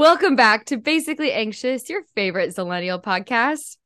Welcome 0.00 0.34
back 0.34 0.64
to 0.66 0.78
Basically 0.78 1.30
Anxious, 1.30 1.90
your 1.90 2.02
favorite 2.14 2.56
Zillennial 2.56 3.02
podcast. 3.02 3.76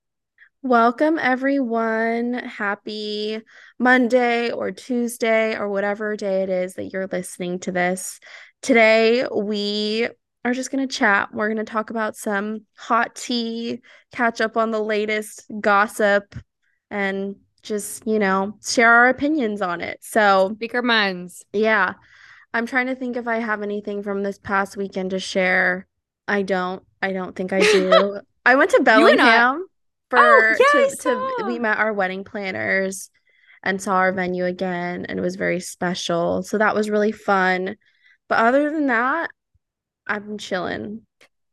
Welcome, 0.62 1.18
everyone. 1.18 2.34
Happy 2.34 3.40
Monday 3.80 4.52
or 4.52 4.70
Tuesday 4.70 5.56
or 5.56 5.68
whatever 5.68 6.16
day 6.16 6.42
it 6.42 6.50
is 6.50 6.74
that 6.74 6.92
you're 6.92 7.08
listening 7.08 7.58
to 7.60 7.72
this. 7.72 8.20
Today, 8.62 9.26
we 9.34 10.08
are 10.44 10.52
just 10.52 10.70
going 10.70 10.86
to 10.86 10.94
chat. 10.94 11.32
We're 11.32 11.48
going 11.48 11.64
to 11.64 11.70
talk 11.70 11.90
about 11.90 12.16
some 12.16 12.66
hot 12.76 13.14
tea, 13.14 13.80
catch 14.12 14.40
up 14.40 14.56
on 14.56 14.70
the 14.70 14.82
latest 14.82 15.50
gossip, 15.60 16.36
and 16.90 17.36
just, 17.62 18.06
you 18.06 18.18
know, 18.18 18.58
share 18.64 18.92
our 18.92 19.08
opinions 19.08 19.62
on 19.62 19.80
it. 19.80 19.98
So, 20.02 20.52
speak 20.56 20.74
our 20.74 20.82
minds. 20.82 21.44
Yeah. 21.52 21.94
I'm 22.52 22.66
trying 22.66 22.86
to 22.86 22.94
think 22.94 23.16
if 23.16 23.26
I 23.26 23.38
have 23.38 23.62
anything 23.62 24.02
from 24.02 24.22
this 24.22 24.38
past 24.38 24.76
weekend 24.76 25.10
to 25.10 25.18
share. 25.18 25.86
I 26.28 26.42
don't. 26.42 26.82
I 27.02 27.12
don't 27.12 27.34
think 27.34 27.52
I 27.52 27.60
do. 27.60 28.20
I 28.46 28.54
went 28.56 28.70
to 28.70 28.82
Bellingham 28.82 29.66
for 30.10 30.18
Oh, 30.18 30.54
yeah, 30.74 30.86
to, 30.88 30.96
to 30.96 31.44
we 31.46 31.58
met 31.58 31.78
our 31.78 31.92
wedding 31.92 32.24
planners 32.24 33.10
and 33.62 33.80
saw 33.80 33.96
our 33.96 34.12
venue 34.12 34.44
again 34.44 35.06
and 35.06 35.18
it 35.18 35.22
was 35.22 35.36
very 35.36 35.60
special. 35.60 36.42
So 36.42 36.58
that 36.58 36.74
was 36.74 36.90
really 36.90 37.12
fun. 37.12 37.76
But 38.28 38.38
other 38.38 38.70
than 38.70 38.86
that, 38.86 39.30
I'm 40.06 40.38
chilling. 40.38 41.02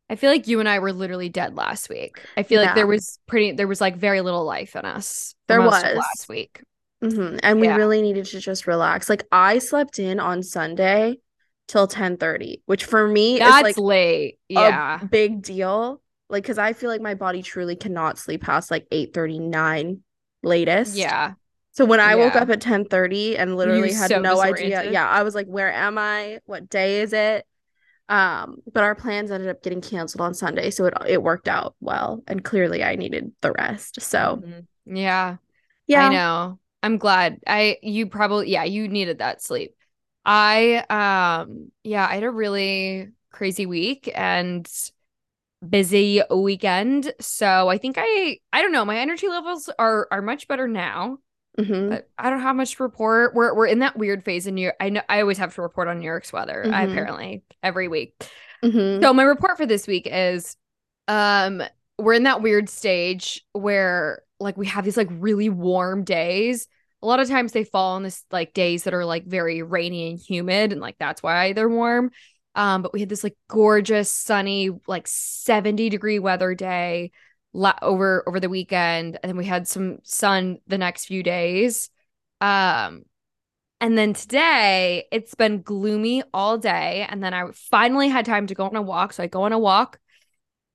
I 0.09 0.15
feel 0.15 0.29
like 0.29 0.47
you 0.47 0.59
and 0.59 0.67
I 0.67 0.79
were 0.79 0.91
literally 0.91 1.29
dead 1.29 1.55
last 1.55 1.89
week. 1.89 2.21
I 2.35 2.43
feel 2.43 2.61
like 2.61 2.75
there 2.75 2.87
was 2.87 3.17
pretty, 3.27 3.53
there 3.53 3.67
was 3.67 3.79
like 3.79 3.95
very 3.95 4.19
little 4.21 4.43
life 4.43 4.75
in 4.75 4.83
us. 4.83 5.35
There 5.47 5.61
was. 5.61 5.83
last 5.83 6.27
week. 6.27 6.61
hmm 7.01 7.37
And 7.41 7.61
we 7.61 7.67
Yeah. 7.67 7.75
really 7.77 8.01
needed 8.01 8.25
to 8.25 8.39
just 8.39 8.67
relax. 8.67 9.09
Like 9.09 9.25
I 9.31 9.59
slept 9.59 9.99
in 9.99 10.19
on 10.19 10.43
Sunday 10.43 11.19
till 11.67 11.87
10:30, 11.87 12.61
which 12.65 12.83
for 12.83 13.07
me 13.07 13.39
That's 13.39 13.57
is 13.57 13.63
like 13.63 13.77
late. 13.77 14.37
Yeah. 14.49 14.99
a 15.01 15.05
big 15.05 15.41
deal. 15.41 16.01
Like, 16.29 16.43
because 16.43 16.57
I 16.57 16.73
feel 16.73 16.89
like 16.89 17.01
my 17.01 17.15
body 17.15 17.41
truly 17.41 17.75
cannot 17.75 18.17
sleep 18.17 18.41
past 18.41 18.69
like 18.69 18.87
8:39 18.91 20.03
latest. 20.43 20.97
yeah. 20.97 21.33
So 21.73 21.85
when 21.85 22.01
I 22.01 22.15
woke 22.17 22.35
up 22.35 22.49
at 22.49 22.59
10:30 22.59 23.37
and 23.37 23.55
literally 23.55 23.93
had 23.93 24.09
so 24.09 24.21
no 24.21 24.41
idea, 24.41 24.91
yeah, 24.91 25.07
I 25.07 25.23
was 25.23 25.35
like, 25.35 25.47
where 25.47 25.71
am 25.71 25.97
I? 25.97 26.39
What 26.45 26.69
day 26.69 27.01
is 27.01 27.13
it? 27.13 27.45
Um, 28.11 28.61
but 28.71 28.83
our 28.83 28.93
plans 28.95 29.31
ended 29.31 29.49
up 29.49 29.63
getting 29.63 29.81
canceled 29.81 30.21
on 30.21 30.33
Sunday, 30.33 30.69
so 30.69 30.85
it 30.85 30.93
it 31.07 31.23
worked 31.23 31.47
out 31.47 31.75
well. 31.79 32.23
And 32.27 32.43
clearly 32.43 32.83
I 32.83 32.95
needed 32.95 33.31
the 33.41 33.53
rest. 33.53 34.01
So 34.01 34.43
Mhm. 34.43 34.67
Yeah. 34.85 35.37
yeah. 35.87 36.05
I 36.05 36.09
know. 36.09 36.59
I'm 36.83 36.97
glad. 36.97 37.39
I 37.47 37.77
you 37.83 38.07
probably 38.07 38.49
yeah, 38.51 38.63
you 38.65 38.87
needed 38.87 39.19
that 39.19 39.41
sleep. 39.41 39.75
I 40.25 40.85
um 40.89 41.71
yeah, 41.83 42.07
I 42.07 42.15
had 42.15 42.23
a 42.23 42.31
really 42.31 43.09
crazy 43.31 43.65
week 43.65 44.11
and 44.13 44.69
busy 45.67 46.21
weekend. 46.31 47.13
So 47.19 47.69
I 47.69 47.77
think 47.77 47.95
I 47.99 48.39
I 48.51 48.61
don't 48.61 48.71
know, 48.71 48.85
my 48.85 48.97
energy 48.97 49.27
levels 49.27 49.69
are 49.79 50.07
are 50.11 50.21
much 50.21 50.47
better 50.47 50.67
now, 50.67 51.19
Mhm. 51.59 52.01
I 52.17 52.29
don't 52.29 52.41
have 52.41 52.55
much 52.55 52.75
to 52.77 52.83
report. 52.83 53.35
We're 53.35 53.53
we're 53.53 53.67
in 53.67 53.79
that 53.79 53.97
weird 53.97 54.23
phase 54.23 54.47
in 54.47 54.55
New 54.55 54.61
York. 54.61 54.75
I 54.79 54.89
know 54.89 55.01
I 55.09 55.21
always 55.21 55.37
have 55.37 55.53
to 55.55 55.61
report 55.61 55.87
on 55.87 55.99
New 55.99 56.05
York's 56.05 56.31
weather, 56.31 56.63
I 56.65 56.85
Mhm. 56.85 56.91
apparently 56.91 57.43
every 57.61 57.87
week. 57.87 58.13
Mhm. 58.63 59.01
So 59.01 59.13
my 59.13 59.23
report 59.23 59.57
for 59.57 59.65
this 59.65 59.85
week 59.87 60.07
is 60.09 60.55
um 61.07 61.61
we're 61.97 62.13
in 62.13 62.23
that 62.23 62.41
weird 62.41 62.69
stage 62.69 63.43
where 63.53 64.23
like 64.39 64.57
we 64.57 64.67
have 64.67 64.85
these 64.85 64.97
like 64.97 65.09
really 65.11 65.49
warm 65.49 66.03
days. 66.03 66.67
A 67.03 67.07
lot 67.07 67.19
of 67.19 67.27
times 67.27 67.51
they 67.51 67.63
fall 67.63 67.95
on 67.95 68.03
this 68.03 68.23
like 68.31 68.53
days 68.53 68.83
that 68.85 68.93
are 68.93 69.05
like 69.05 69.25
very 69.25 69.61
rainy 69.61 70.09
and 70.09 70.19
humid 70.19 70.71
and 70.71 70.79
like 70.81 70.95
that's 70.99 71.21
why 71.21 71.53
they're 71.53 71.69
warm. 71.69 72.11
Um 72.55 72.81
but 72.81 72.93
we 72.93 73.01
had 73.01 73.09
this 73.09 73.23
like 73.23 73.35
gorgeous 73.49 74.09
sunny 74.09 74.69
like 74.87 75.07
70 75.07 75.89
degree 75.89 76.19
weather 76.19 76.55
day 76.55 77.11
la- 77.53 77.77
over 77.81 78.23
over 78.27 78.39
the 78.39 78.49
weekend 78.49 79.19
and 79.21 79.29
then 79.29 79.37
we 79.37 79.45
had 79.45 79.67
some 79.67 79.99
sun 80.03 80.59
the 80.67 80.77
next 80.77 81.05
few 81.05 81.23
days. 81.23 81.89
Um 82.39 83.03
and 83.79 83.97
then 83.97 84.13
today 84.13 85.05
it's 85.11 85.35
been 85.35 85.61
gloomy 85.63 86.23
all 86.33 86.57
day. 86.57 87.07
And 87.09 87.23
then 87.23 87.33
I 87.33 87.45
finally 87.53 88.09
had 88.09 88.25
time 88.25 88.47
to 88.47 88.55
go 88.55 88.65
on 88.65 88.75
a 88.75 88.81
walk. 88.81 89.13
So 89.13 89.23
I 89.23 89.27
go 89.27 89.43
on 89.43 89.53
a 89.53 89.59
walk 89.59 89.99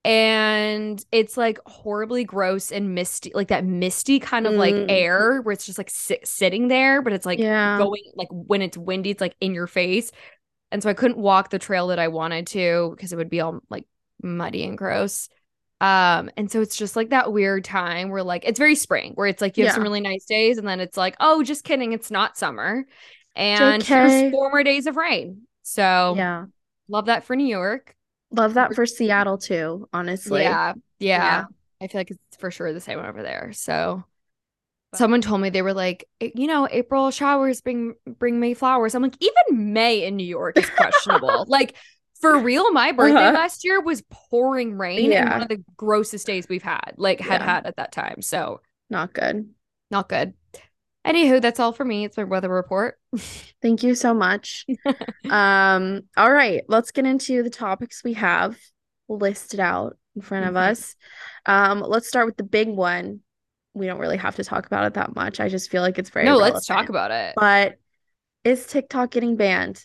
and 0.04 1.04
it's 1.10 1.36
like 1.36 1.59
horribly 1.66 2.25
gross 2.25 2.70
and 2.70 2.94
misty, 2.94 3.32
like 3.34 3.48
that 3.48 3.65
misty 3.65 4.20
kind 4.20 4.47
of 4.47 4.54
like 4.54 4.75
Mm. 4.75 4.86
air 4.88 5.41
where 5.42 5.53
it's 5.53 5.66
just 5.66 5.78
like 5.78 5.91
sit- 5.91 6.26
sitting 6.26 6.69
there, 6.69 7.03
but 7.03 7.12
it's 7.12 7.26
like 7.26 7.41
Yeah. 7.41 7.78
going 7.78 8.03
like 8.15 8.28
when 8.31 8.62
it's 8.62 8.78
windy, 8.78 9.10
it's 9.10 9.20
like 9.20 9.34
in 9.41 9.53
your 9.54 9.66
face. 9.66 10.12
And 10.72 10.82
so 10.82 10.91
I 10.91 10.94
couldn't 10.94 11.19
walk 11.19 11.50
the 11.50 11.59
trail 11.59 11.88
that 11.88 11.98
I 11.98 12.09
wanted 12.09 12.48
to 12.48 12.92
because 12.97 13.12
it 13.12 13.16
would 13.16 13.31
be 13.31 13.41
all 13.41 13.60
like 13.70 13.86
muddy 14.22 14.65
and 14.65 14.78
gross. 14.78 15.28
Um, 15.81 16.31
and 16.37 16.50
so 16.50 16.62
it's 16.62 16.76
just 16.76 16.97
like 16.97 17.10
that 17.10 17.32
weird 17.32 17.64
time 17.64 18.09
where 18.10 18.22
like 18.22 18.44
it's 18.47 18.59
very 18.59 18.75
spring, 18.75 19.12
where 19.14 19.26
it's 19.26 19.42
like 19.42 19.59
you 19.59 19.64
have 19.64 19.75
some 19.75 19.82
really 19.82 20.00
nice 20.00 20.25
days, 20.25 20.59
and 20.59 20.66
then 20.66 20.81
it's 20.81 20.97
like, 20.97 21.16
oh, 21.20 21.42
just 21.42 21.64
kidding, 21.64 21.92
it's 21.92 22.10
not 22.10 22.38
summer. 22.38 22.87
And 23.34 23.82
okay. 23.82 24.31
four 24.31 24.48
more 24.50 24.65
days 24.65 24.86
of 24.86 24.97
rain. 24.97 25.42
So 25.62 26.15
Yeah. 26.16 26.47
love 26.88 27.06
that 27.06 27.25
for 27.25 27.36
New 27.36 27.47
York. 27.47 27.94
Love 28.31 28.54
that 28.54 28.75
for 28.75 28.86
Seattle 28.86 29.38
too, 29.38 29.88
honestly. 29.92 30.42
Yeah, 30.42 30.72
yeah. 30.98 31.19
Yeah. 31.19 31.44
I 31.81 31.86
feel 31.88 32.00
like 32.00 32.10
it's 32.10 32.36
for 32.38 32.50
sure 32.50 32.72
the 32.72 32.81
same 32.81 32.98
over 32.98 33.22
there. 33.22 33.53
So 33.53 34.04
someone 34.94 35.20
told 35.20 35.41
me 35.41 35.50
they 35.50 35.62
were 35.62 35.75
like, 35.75 36.09
"Eh, 36.20 36.31
you 36.34 36.47
know, 36.47 36.66
April 36.70 37.10
showers 37.10 37.60
bring 37.60 37.94
bring 38.06 38.41
May 38.41 38.54
flowers. 38.54 38.94
I'm 38.94 39.03
like, 39.03 39.16
even 39.20 39.72
May 39.72 40.04
in 40.04 40.16
New 40.16 40.26
York 40.26 40.56
is 40.56 40.69
questionable. 40.70 41.44
like 41.48 41.76
for 42.21 42.38
real, 42.38 42.72
my 42.72 42.93
birthday 42.93 43.25
Uh-huh. 43.27 43.32
last 43.38 43.65
year 43.65 43.81
was 43.81 44.03
pouring 44.10 44.77
rain 44.78 45.04
and 45.04 45.12
Yeah. 45.12 45.32
one 45.32 45.43
of 45.43 45.49
the 45.49 45.62
grossest 45.77 46.27
days 46.27 46.49
we've 46.49 46.62
had, 46.62 46.93
like 46.97 47.21
had 47.21 47.41
Yeah. 47.41 47.47
had 47.47 47.66
at 47.66 47.77
that 47.77 47.93
time. 47.93 48.22
So 48.22 48.60
Not 48.91 49.12
good. 49.12 49.49
not 49.91 50.09
good. 50.09 50.34
Anywho, 51.06 51.41
that's 51.41 51.60
all 51.60 51.72
for 51.72 51.84
me. 51.84 52.04
It's 52.04 52.16
my 52.16 52.25
weather 52.25 52.49
report. 52.49 52.99
Thank 53.62 53.82
you 53.84 53.94
so 53.94 54.12
much. 54.12 54.66
Um, 55.31 56.03
all 56.16 56.32
right, 56.32 56.62
let's 56.69 56.91
get 56.91 57.06
into 57.06 57.43
the 57.44 57.50
topics 57.50 58.03
we 58.03 58.15
have 58.15 58.56
listed 59.09 59.60
out 59.60 59.97
in 60.16 60.22
front 60.22 60.47
of 60.47 60.54
Mhm. 60.54 60.71
us. 60.71 60.97
Um, 61.47 61.81
let's 61.81 62.09
start 62.09 62.27
with 62.27 62.37
the 62.37 62.43
big 62.43 62.69
one. 62.69 63.21
We 63.75 63.87
don't 63.87 63.98
really 64.00 64.16
have 64.16 64.37
to 64.37 64.44
talk 64.44 64.66
about 64.66 64.87
it 64.87 64.94
that 64.94 65.15
much. 65.15 65.38
I 65.38 65.48
just 65.48 65.71
feel 65.71 65.83
like 65.83 65.98
it's 65.98 66.10
very 66.10 66.25
no, 66.27 66.37
let's 66.38 66.66
talk 66.66 66.88
about 66.88 67.10
it. 67.12 67.34
But 67.37 67.77
is 68.43 68.66
TikTok 68.66 69.10
getting 69.10 69.37
banned? 69.37 69.84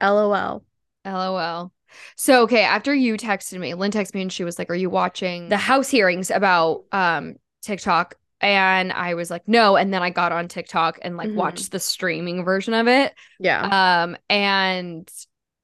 LOL. 0.00 0.64
LOL. 1.04 1.72
So 2.16 2.42
okay, 2.42 2.62
after 2.62 2.94
you 2.94 3.16
texted 3.16 3.58
me, 3.58 3.74
Lynn 3.74 3.90
texted 3.90 4.14
me 4.14 4.22
and 4.22 4.32
she 4.32 4.44
was 4.44 4.58
like, 4.58 4.70
Are 4.70 4.74
you 4.74 4.88
watching 4.90 5.48
the 5.48 5.56
House 5.56 5.88
hearings 5.88 6.30
about 6.30 6.84
um 6.92 7.36
TikTok? 7.62 8.14
And 8.40 8.92
I 8.92 9.14
was 9.14 9.30
like, 9.30 9.46
No. 9.46 9.76
And 9.76 9.92
then 9.92 10.02
I 10.02 10.10
got 10.10 10.32
on 10.32 10.48
TikTok 10.48 10.98
and 11.02 11.16
like 11.16 11.28
Mhm. 11.28 11.34
watched 11.34 11.70
the 11.70 11.78
streaming 11.80 12.44
version 12.44 12.74
of 12.74 12.88
it. 12.88 13.12
Yeah. 13.38 14.02
Um, 14.04 14.16
and 14.30 15.08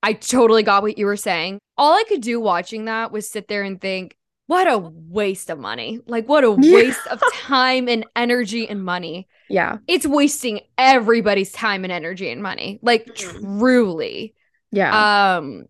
I 0.03 0.13
totally 0.13 0.63
got 0.63 0.83
what 0.83 0.99
you 0.99 1.07
were 1.07 1.17
saying. 1.17 1.59
All 1.77 1.93
I 1.95 2.05
could 2.09 2.21
do 2.21 2.39
watching 2.41 2.85
that 2.85 3.11
was 3.11 3.29
sit 3.29 3.49
there 3.49 3.63
and 3.63 3.81
think, 3.81 4.17
what 4.47 4.71
a 4.71 4.79
waste 4.79 5.51
of 5.51 5.59
money. 5.59 6.01
Like, 6.07 6.29
what 6.29 6.45
a 6.45 6.57
Yeah. 6.61 6.75
waste 6.75 7.07
of 7.09 7.21
time 7.35 7.89
and 7.89 8.05
energy 8.15 8.69
and 8.69 8.85
money. 8.85 9.29
Yeah. 9.49 9.79
It's 9.89 10.07
wasting 10.07 10.61
everybody's 10.79 11.53
time 11.53 11.85
and 11.85 11.93
energy 11.93 12.31
and 12.31 12.43
money. 12.43 12.79
Like, 12.81 13.07
Mhm. 13.07 13.59
truly. 13.59 14.35
Yeah. 14.71 15.05
Um, 15.39 15.67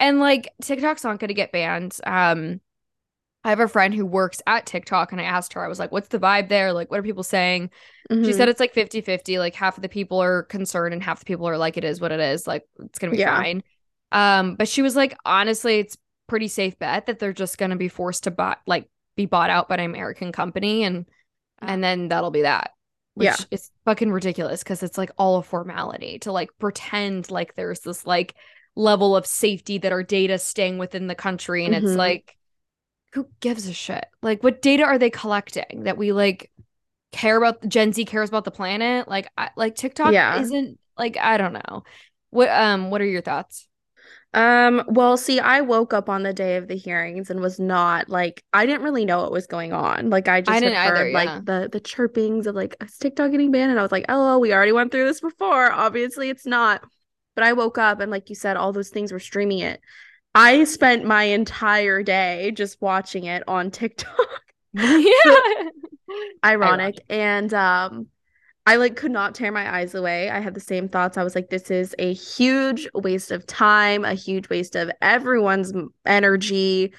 and 0.00 0.20
like 0.20 0.52
TikTok's 0.62 1.04
not 1.04 1.18
going 1.20 1.28
to 1.28 1.34
get 1.34 1.52
banned. 1.52 1.98
Um, 2.04 2.60
I 3.44 3.50
have 3.50 3.60
a 3.60 3.68
friend 3.68 3.94
who 3.94 4.04
works 4.06 4.42
at 4.46 4.66
TikTok 4.66 5.12
and 5.12 5.20
I 5.20 5.24
asked 5.24 5.52
her, 5.52 5.64
I 5.64 5.68
was 5.68 5.78
like, 5.78 5.92
what's 5.92 6.08
the 6.08 6.18
vibe 6.18 6.48
there? 6.48 6.72
Like, 6.72 6.90
what 6.90 7.00
are 7.00 7.04
people 7.04 7.22
saying? 7.22 7.70
She 8.22 8.32
Mhm. 8.32 8.34
said 8.34 8.48
it's 8.48 8.60
like 8.60 8.74
50 8.74 9.00
50. 9.00 9.38
Like, 9.38 9.54
half 9.54 9.78
of 9.78 9.82
the 9.82 9.88
people 9.88 10.20
are 10.22 10.42
concerned 10.44 10.94
and 10.94 11.02
half 11.02 11.20
the 11.20 11.26
people 11.26 11.48
are 11.48 11.58
like, 11.58 11.76
it 11.76 11.84
is 11.84 12.00
what 12.00 12.12
it 12.12 12.20
is. 12.20 12.46
Like, 12.46 12.64
it's 12.80 12.98
going 12.98 13.10
to 13.12 13.16
be 13.16 13.18
Yeah. 13.18 13.24
fine. 13.24 13.62
Um, 14.12 14.56
but 14.56 14.68
she 14.68 14.82
was 14.82 14.96
like, 14.96 15.16
honestly, 15.24 15.78
it's 15.78 15.96
pretty 16.26 16.48
safe 16.48 16.78
bet 16.78 17.06
that 17.06 17.18
they're 17.20 17.32
just 17.32 17.58
going 17.58 17.70
to 17.70 17.76
be 17.76 17.88
forced 17.88 18.24
to 18.24 18.30
buy, 18.32 18.56
like, 18.66 18.88
be 19.16 19.26
bought 19.26 19.50
out 19.50 19.68
by 19.68 19.76
an 19.76 19.80
American 19.82 20.32
company 20.32 20.82
and, 20.84 21.06
and 21.60 21.84
then 21.84 22.08
that'll 22.08 22.30
be 22.32 22.42
that. 22.42 22.72
Which 23.16 23.26
Yeah. 23.26 23.36
is 23.50 23.70
fucking 23.84 24.12
ridiculous 24.12 24.62
because 24.62 24.82
it's 24.82 24.98
like 24.98 25.10
all 25.18 25.38
a 25.38 25.42
formality 25.42 26.18
to 26.20 26.32
like 26.32 26.50
pretend 26.58 27.30
like 27.30 27.54
there's 27.54 27.80
this 27.80 28.06
like 28.06 28.34
level 28.74 29.16
of 29.16 29.26
safety 29.26 29.78
that 29.78 29.92
our 29.92 30.02
data 30.02 30.38
staying 30.38 30.78
within 30.78 31.06
the 31.06 31.14
country. 31.14 31.64
And 31.64 31.74
it's 31.74 31.92
Mhm. 31.92 31.96
like, 31.96 32.36
who 33.14 33.28
gives 33.40 33.66
a 33.68 33.72
shit? 33.72 34.04
Like, 34.22 34.42
what 34.42 34.60
data 34.62 34.84
are 34.84 34.98
they 34.98 35.10
collecting 35.10 35.84
that 35.84 35.96
we 35.96 36.12
like 36.12 36.50
care 37.12 37.38
about? 37.38 37.66
Gen 37.66 37.92
Z 37.94 38.04
cares 38.04 38.28
about 38.28 38.44
the 38.44 38.50
planet. 38.50 39.08
Like, 39.08 39.30
I, 39.38 39.50
like 39.56 39.74
TikTok 39.76 40.12
Yeah. 40.12 40.40
isn't 40.40 40.78
like 40.98 41.16
I 41.16 41.38
don't 41.38 41.54
know. 41.54 41.84
What 42.30 42.50
um, 42.50 42.90
what 42.90 43.00
are 43.00 43.06
your 43.06 43.22
thoughts? 43.22 43.66
Um, 44.36 44.84
well, 44.86 45.16
see, 45.16 45.40
I 45.40 45.62
woke 45.62 45.94
up 45.94 46.10
on 46.10 46.22
the 46.22 46.34
day 46.34 46.56
of 46.56 46.68
the 46.68 46.76
hearings 46.76 47.30
and 47.30 47.40
was 47.40 47.58
not 47.58 48.10
like 48.10 48.44
I 48.52 48.66
didn't 48.66 48.82
really 48.82 49.06
know 49.06 49.22
what 49.22 49.32
was 49.32 49.46
going 49.46 49.72
on. 49.72 50.10
Like 50.10 50.28
I 50.28 50.42
just 50.42 50.54
I 50.54 50.60
didn't 50.60 50.76
heard 50.76 50.98
either, 50.98 51.12
like 51.12 51.28
yeah. 51.28 51.40
the 51.42 51.68
the 51.72 51.80
chirpings 51.80 52.46
of 52.46 52.54
like 52.54 52.76
is 52.82 52.98
TikTok 52.98 53.30
getting 53.30 53.50
banned, 53.50 53.70
and 53.70 53.80
I 53.80 53.82
was 53.82 53.92
like, 53.92 54.04
oh, 54.10 54.38
we 54.38 54.52
already 54.52 54.72
went 54.72 54.92
through 54.92 55.06
this 55.06 55.22
before. 55.22 55.72
Obviously, 55.72 56.28
it's 56.28 56.44
not. 56.44 56.84
But 57.34 57.44
I 57.44 57.54
woke 57.54 57.78
up 57.78 58.00
and 58.00 58.10
like 58.10 58.28
you 58.28 58.34
said, 58.34 58.58
all 58.58 58.72
those 58.72 58.90
things 58.90 59.10
were 59.10 59.18
streaming 59.18 59.60
it. 59.60 59.80
I 60.34 60.64
spent 60.64 61.06
my 61.06 61.24
entire 61.24 62.02
day 62.02 62.50
just 62.54 62.80
watching 62.82 63.24
it 63.24 63.42
on 63.48 63.70
TikTok. 63.70 64.18
yeah. 64.74 65.00
Ironic. 66.44 66.96
And 67.08 67.52
um 67.54 68.08
I 68.66 68.76
like 68.76 68.96
could 68.96 69.12
not 69.12 69.34
tear 69.34 69.52
my 69.52 69.72
eyes 69.76 69.94
away. 69.94 70.28
I 70.28 70.40
had 70.40 70.54
the 70.54 70.60
same 70.60 70.88
thoughts. 70.88 71.16
I 71.16 71.22
was 71.22 71.34
like, 71.36 71.50
this 71.50 71.70
is 71.70 71.94
a 72.00 72.12
huge 72.12 72.88
waste 72.94 73.30
of 73.30 73.46
time, 73.46 74.04
a 74.04 74.14
huge 74.14 74.48
waste 74.48 74.74
of 74.74 74.90
everyone's 75.00 75.72
energy, 76.04 76.92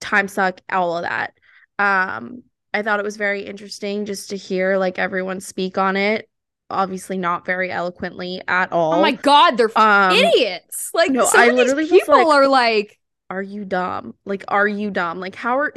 time 0.00 0.28
suck, 0.28 0.60
all 0.70 0.98
of 0.98 1.04
that. 1.04 1.32
Um, 1.78 2.42
I 2.74 2.82
thought 2.82 3.00
it 3.00 3.04
was 3.04 3.16
very 3.16 3.42
interesting 3.46 4.04
just 4.04 4.30
to 4.30 4.36
hear 4.36 4.76
like 4.76 4.98
everyone 4.98 5.40
speak 5.40 5.78
on 5.78 5.96
it. 5.96 6.28
Obviously, 6.70 7.16
not 7.18 7.46
very 7.46 7.70
eloquently 7.70 8.42
at 8.48 8.72
all. 8.72 8.94
Oh 8.94 9.00
my 9.00 9.12
god, 9.12 9.56
they're 9.56 9.76
Um, 9.78 10.12
idiots. 10.12 10.90
Like 10.92 11.10
no, 11.10 11.24
some 11.26 11.40
I 11.40 11.46
of 11.46 11.54
literally 11.54 11.88
people 11.88 12.16
like- 12.16 12.26
are 12.26 12.48
like 12.48 12.98
Are 13.30 13.42
you 13.42 13.64
dumb? 13.64 14.14
Like, 14.24 14.44
are 14.48 14.66
you 14.68 14.90
dumb? 14.90 15.18
Like, 15.20 15.34
how 15.34 15.58
are 15.58 15.72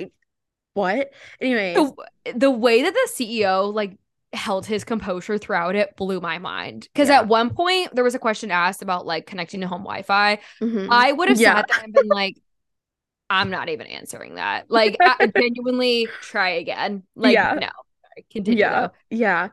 what? 0.74 1.12
Anyway, 1.39 1.74
the, 1.75 2.33
the 2.36 2.51
way 2.51 2.83
that 2.83 2.94
the 2.94 3.10
CEO 3.13 3.74
like 3.74 3.98
held 4.38 4.66
his 4.66 4.84
composure 4.84 5.38
throughout 5.38 5.75
it 5.75 5.95
blew 5.98 6.22
my 6.22 6.38
mind. 6.38 6.88
Because 6.94 7.10
Yeah. 7.10 7.18
at 7.19 7.28
one 7.28 7.50
point 7.50 7.94
there 7.94 8.04
was 8.04 8.16
a 8.16 8.19
question 8.19 8.51
asked 8.51 8.81
about 8.81 9.06
like 9.06 9.25
connecting 9.25 9.62
to 9.62 9.68
home 9.68 9.81
Wi-Fi. 9.84 10.39
mhm. 10.62 10.88
I 10.89 11.12
would 11.12 11.30
have 11.30 11.39
Yeah. 11.39 11.56
sat 11.57 11.66
there 11.69 11.84
and 11.84 11.94
been 11.94 12.07
like, 12.07 12.38
I'm 13.30 13.50
not 13.50 13.68
even 13.69 13.88
answering 13.88 14.36
that. 14.36 14.72
Like 14.72 14.98
genuinely 15.36 16.07
try 16.22 16.51
again. 16.51 17.04
Like 17.16 17.34
Yeah. 17.34 17.54
no. 17.60 17.68
Sorry, 17.68 18.25
Continue. 18.31 18.60
yeah 18.60 18.81
though. 18.81 18.94
yeah 19.10 19.50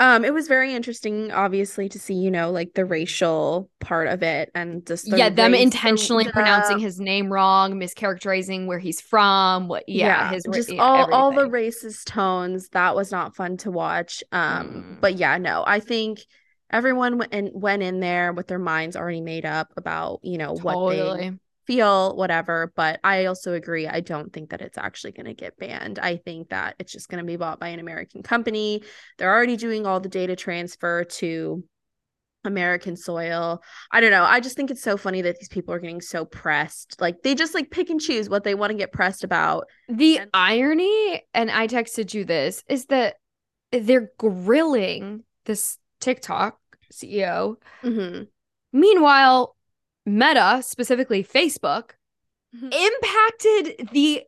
um 0.00 0.24
it 0.24 0.32
was 0.32 0.46
very 0.48 0.72
interesting 0.74 1.32
obviously 1.32 1.88
to 1.88 1.98
see 1.98 2.14
you 2.14 2.30
know 2.30 2.50
like 2.50 2.72
the 2.74 2.84
racial 2.84 3.68
part 3.80 4.08
of 4.08 4.22
it 4.22 4.50
and 4.54 4.86
just 4.86 5.10
the 5.10 5.16
yeah, 5.18 5.28
them 5.28 5.54
intentionally 5.54 6.24
the- 6.24 6.30
pronouncing 6.32 6.78
his 6.78 7.00
name 7.00 7.32
wrong, 7.32 7.74
mischaracterizing 7.74 8.66
where 8.66 8.78
he's 8.78 9.00
from. 9.00 9.68
What? 9.68 9.84
Yeah, 9.88 10.30
his 10.30 10.44
ra- 10.46 10.52
just 10.54 10.72
yeah, 10.72 10.82
all 10.82 11.12
all 11.12 11.32
the 11.32 11.48
racist 11.48 12.04
tones 12.04 12.68
that 12.70 12.94
was 12.94 13.10
not 13.10 13.34
fun 13.36 13.56
to 13.58 13.70
watch 13.70 14.22
um 14.32 14.68
Mm. 14.68 15.00
but 15.00 15.14
yeah 15.16 15.38
no 15.38 15.64
i 15.66 15.80
think 15.80 16.18
everyone 16.70 17.18
went 17.18 17.32
in, 17.32 17.50
went 17.54 17.82
in 17.82 18.00
there 18.00 18.32
with 18.32 18.46
their 18.46 18.58
minds 18.58 18.96
already 18.96 19.20
made 19.22 19.46
up 19.46 19.72
about 19.76 20.20
you 20.22 20.38
know 20.38 20.52
what 20.54 20.90
they 20.90 20.96
Totally. 20.98 21.38
Feel 21.68 22.16
whatever 22.16 22.72
but 22.74 22.98
i 23.04 23.26
also 23.26 23.52
agree 23.52 23.86
i 23.86 24.00
don't 24.00 24.32
think 24.32 24.50
that 24.50 24.60
it's 24.62 24.78
actually 24.78 25.12
going 25.12 25.26
to 25.26 25.34
get 25.34 25.56
banned 25.58 25.98
i 26.00 26.16
think 26.16 26.48
that 26.48 26.74
it's 26.80 26.90
just 26.90 27.08
going 27.10 27.22
to 27.22 27.26
be 27.26 27.36
bought 27.36 27.60
by 27.60 27.68
an 27.68 27.78
american 27.78 28.22
company 28.22 28.82
they're 29.18 29.32
already 29.32 29.56
doing 29.56 29.86
all 29.86 30.00
the 30.00 30.08
data 30.08 30.34
transfer 30.34 31.04
to 31.04 31.62
american 32.44 32.96
soil 32.96 33.62
i 33.92 34.00
don't 34.00 34.10
know 34.12 34.24
i 34.24 34.40
just 34.40 34.56
think 34.56 34.70
it's 34.70 34.82
so 34.82 34.96
funny 34.96 35.20
that 35.20 35.38
these 35.38 35.48
people 35.50 35.74
are 35.74 35.78
getting 35.78 36.00
so 36.00 36.24
pressed 36.24 36.98
like 37.00 37.22
they 37.22 37.34
just 37.34 37.52
like 37.54 37.70
pick 37.70 37.90
and 37.90 38.00
choose 38.00 38.30
what 38.30 38.44
they 38.44 38.54
want 38.54 38.70
to 38.70 38.76
get 38.78 38.90
pressed 38.92 39.22
about 39.22 39.66
The 39.88 40.18
And- 40.20 40.30
irony, 40.32 41.22
and 41.34 41.50
I 41.50 41.66
texted 41.66 42.14
you 42.14 42.24
this, 42.24 42.64
is 42.68 42.86
that 42.86 43.16
they're 43.72 44.10
grilling 44.18 45.24
this 45.44 45.76
TikTok 46.00 46.58
CEO. 46.92 47.56
mm-hmm. 47.82 48.22
Meanwhile, 48.72 49.56
Meta, 50.08 50.62
specifically 50.62 51.22
Facebook, 51.22 51.90
Mhm. 52.56 52.72
impacted 52.72 53.88
the 53.92 54.24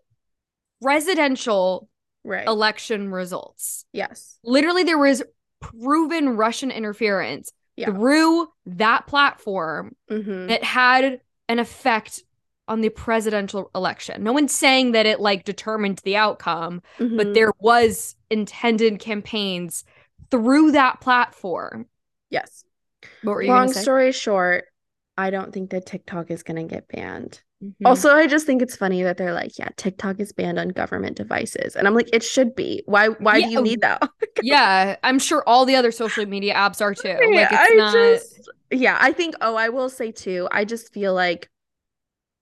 residential 0.83 1.89
right 2.25 2.47
election 2.47 3.11
results. 3.11 3.85
yes 3.93 4.39
Literally, 4.45 4.83
there 4.85 4.99
was 4.99 5.23
proven 5.61 6.37
Russian 6.37 6.71
interference 6.71 7.51
Yeah. 7.77 7.87
through 7.87 8.49
that 8.67 9.07
platform 9.07 9.97
mm-hmm. 10.11 10.49
that 10.49 10.63
had 10.65 11.21
an 11.49 11.59
effect 11.59 12.23
on 12.69 12.83
the 12.83 12.89
presidential 12.91 13.71
election. 13.75 14.23
No 14.23 14.33
one's 14.33 14.55
saying 14.55 14.93
that 14.93 15.07
it 15.07 15.19
like 15.21 15.45
determined 15.45 15.99
the 16.05 16.17
outcome, 16.17 16.83
Mm-hmm. 16.99 17.17
but 17.17 17.35
there 17.35 17.53
was 17.59 18.17
intended 18.31 18.99
campaigns 19.01 19.85
through 20.31 20.73
that 20.73 21.01
platform. 21.01 21.87
yes 22.31 22.65
What 23.23 23.33
were 23.33 23.43
you 23.43 23.49
long 23.49 23.73
story 23.73 24.13
short 24.13 24.67
i 25.21 25.31
don't 25.31 25.53
think 25.53 25.71
that 25.71 25.87
tiktok 25.87 26.31
is 26.31 26.43
going 26.43 26.57
to 26.57 26.75
get 26.75 26.89
banned 26.89 27.43
Mhm. 27.63 27.87
Also, 27.87 28.11
I 28.11 28.27
just 28.27 28.47
think 28.47 28.63
it's 28.63 28.75
funny 28.75 29.03
that 29.03 29.19
they're 29.19 29.35
like, 29.35 29.59
yeah, 29.59 29.69
TikTok 29.77 30.19
is 30.19 30.33
banned 30.33 30.59
on 30.59 30.69
government 30.69 31.17
devices. 31.19 31.77
And 31.77 31.87
I'm 31.87 31.95
like, 31.95 32.09
it 32.11 32.23
should 32.23 32.55
be. 32.55 32.83
Why 32.87 33.09
why 33.09 33.41
do 33.43 33.49
you 33.49 33.61
need 33.61 33.83
that? 33.83 34.03
yeah, 34.43 34.97
I'm 35.03 35.19
sure 35.19 35.45
all 35.47 35.67
the 35.67 35.77
other 35.77 35.93
social 35.93 36.25
media 36.25 36.55
apps 36.55 36.81
are 36.81 36.95
too. 36.95 37.19
Like 37.35 37.53
it's 37.53 37.61
I 37.61 37.75
not 37.77 37.93
just 37.93 38.51
yeah, 38.71 38.97
I 38.99 39.13
think 39.13 39.35
oh, 39.43 39.57
I 39.57 39.69
will 39.69 39.91
say 39.91 40.11
too, 40.11 40.49
I 40.51 40.65
just 40.65 40.93
feel 40.95 41.13
like 41.13 41.51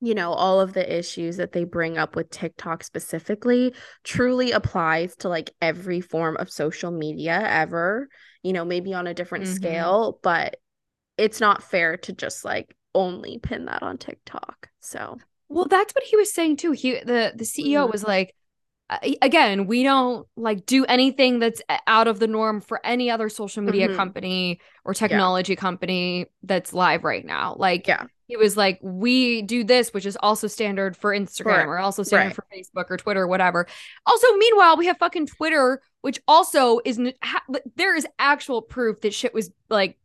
you 0.00 0.14
know, 0.14 0.32
all 0.32 0.60
of 0.60 0.74
the 0.74 0.96
issues 0.96 1.38
that 1.38 1.50
they 1.52 1.64
bring 1.64 1.98
up 1.98 2.14
with 2.14 2.30
TikTok 2.30 2.84
specifically 2.84 3.74
truly 4.04 4.52
applies 4.52 5.16
to 5.16 5.28
like 5.28 5.50
every 5.60 6.00
form 6.00 6.36
of 6.36 6.48
social 6.48 6.92
media 6.92 7.40
ever, 7.44 8.08
you 8.44 8.52
know, 8.52 8.64
maybe 8.64 8.94
on 8.94 9.08
a 9.08 9.14
different 9.14 9.46
Mhm. 9.46 9.54
scale, 9.54 10.20
but 10.22 10.56
it's 11.18 11.40
not 11.40 11.62
fair 11.62 11.96
to 11.98 12.12
just 12.12 12.44
like 12.44 12.74
only 12.94 13.38
pin 13.38 13.66
that 13.66 13.82
on 13.82 13.98
TikTok. 13.98 14.68
So, 14.80 15.18
Well, 15.50 15.66
that's 15.66 15.94
what 15.94 16.04
he 16.04 16.16
was 16.16 16.32
saying 16.32 16.56
too. 16.56 16.72
He 16.72 16.92
the 17.00 17.32
the 17.36 17.44
CEO 17.44 17.86
Mhm. 17.86 17.92
was 17.92 18.04
like 18.04 18.34
uh, 18.90 18.96
again, 19.20 19.66
we 19.66 19.82
don't 19.82 20.26
like 20.34 20.64
do 20.64 20.86
anything 20.86 21.40
that's 21.40 21.60
out 21.86 22.08
of 22.08 22.20
the 22.20 22.26
norm 22.26 22.58
for 22.62 22.80
any 22.86 23.10
other 23.10 23.28
social 23.28 23.62
media 23.62 23.86
Mhm. 23.88 23.96
company 23.96 24.60
or 24.84 24.94
technology 24.94 25.54
company 25.56 26.24
that's 26.42 26.72
live 26.72 27.04
right 27.04 27.24
now. 27.26 27.54
Like 27.58 27.86
Yeah. 27.86 28.04
he 28.28 28.38
was 28.38 28.56
like 28.56 28.78
we 28.82 29.42
do 29.42 29.62
this 29.62 29.92
which 29.92 30.06
is 30.06 30.16
also 30.22 30.46
standard 30.46 30.96
for 30.96 31.12
Instagram 31.14 31.64
For- 31.64 31.72
or 31.74 31.78
also 31.78 32.02
standard 32.02 32.28
right. 32.28 32.34
for 32.34 32.46
Facebook 32.80 32.90
or 32.90 32.96
Twitter 32.96 33.22
or 33.24 33.26
whatever. 33.28 33.66
Also, 34.06 34.26
meanwhile, 34.38 34.78
we 34.78 34.86
have 34.86 34.96
fucking 34.98 35.26
Twitter 35.26 35.82
which 36.00 36.18
also 36.26 36.80
is 36.86 36.98
there 37.76 37.94
is 37.94 38.06
actual 38.18 38.62
proof 38.62 39.02
that 39.02 39.12
shit 39.12 39.34
was 39.34 39.50
like 39.68 39.98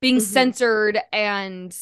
being 0.00 0.16
Mhm. 0.16 0.20
censored 0.20 0.98
and 1.12 1.76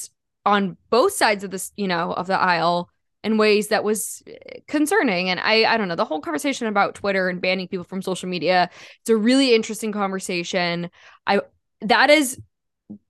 on 0.44 0.76
both 0.91 1.12
sides 1.12 1.44
of 1.44 1.50
this, 1.50 1.73
you 1.76 1.88
know, 1.88 2.12
of 2.12 2.26
the 2.26 2.38
aisle 2.38 2.91
in 3.25 3.37
ways 3.37 3.69
that 3.69 3.85
was 3.85 4.23
eh, 4.26 4.61
concerning. 4.67 5.29
And 5.29 5.41
I, 5.41 5.64
I 5.64 5.76
don't 5.76 5.88
know, 5.88 5.97
the 5.97 6.04
whole 6.04 6.21
conversation 6.21 6.66
about 6.66 6.95
Twitter 6.95 7.28
and 7.28 7.40
banning 7.40 7.69
people 7.69 7.85
from 7.85 8.02
social 8.02 8.28
media. 8.28 8.71
It's 9.00 9.11
a 9.11 9.16
really 9.16 9.54
interesting 9.54 9.93
conversation. 9.93 10.90
I 11.26 11.40
that 11.83 12.11
is 12.11 12.40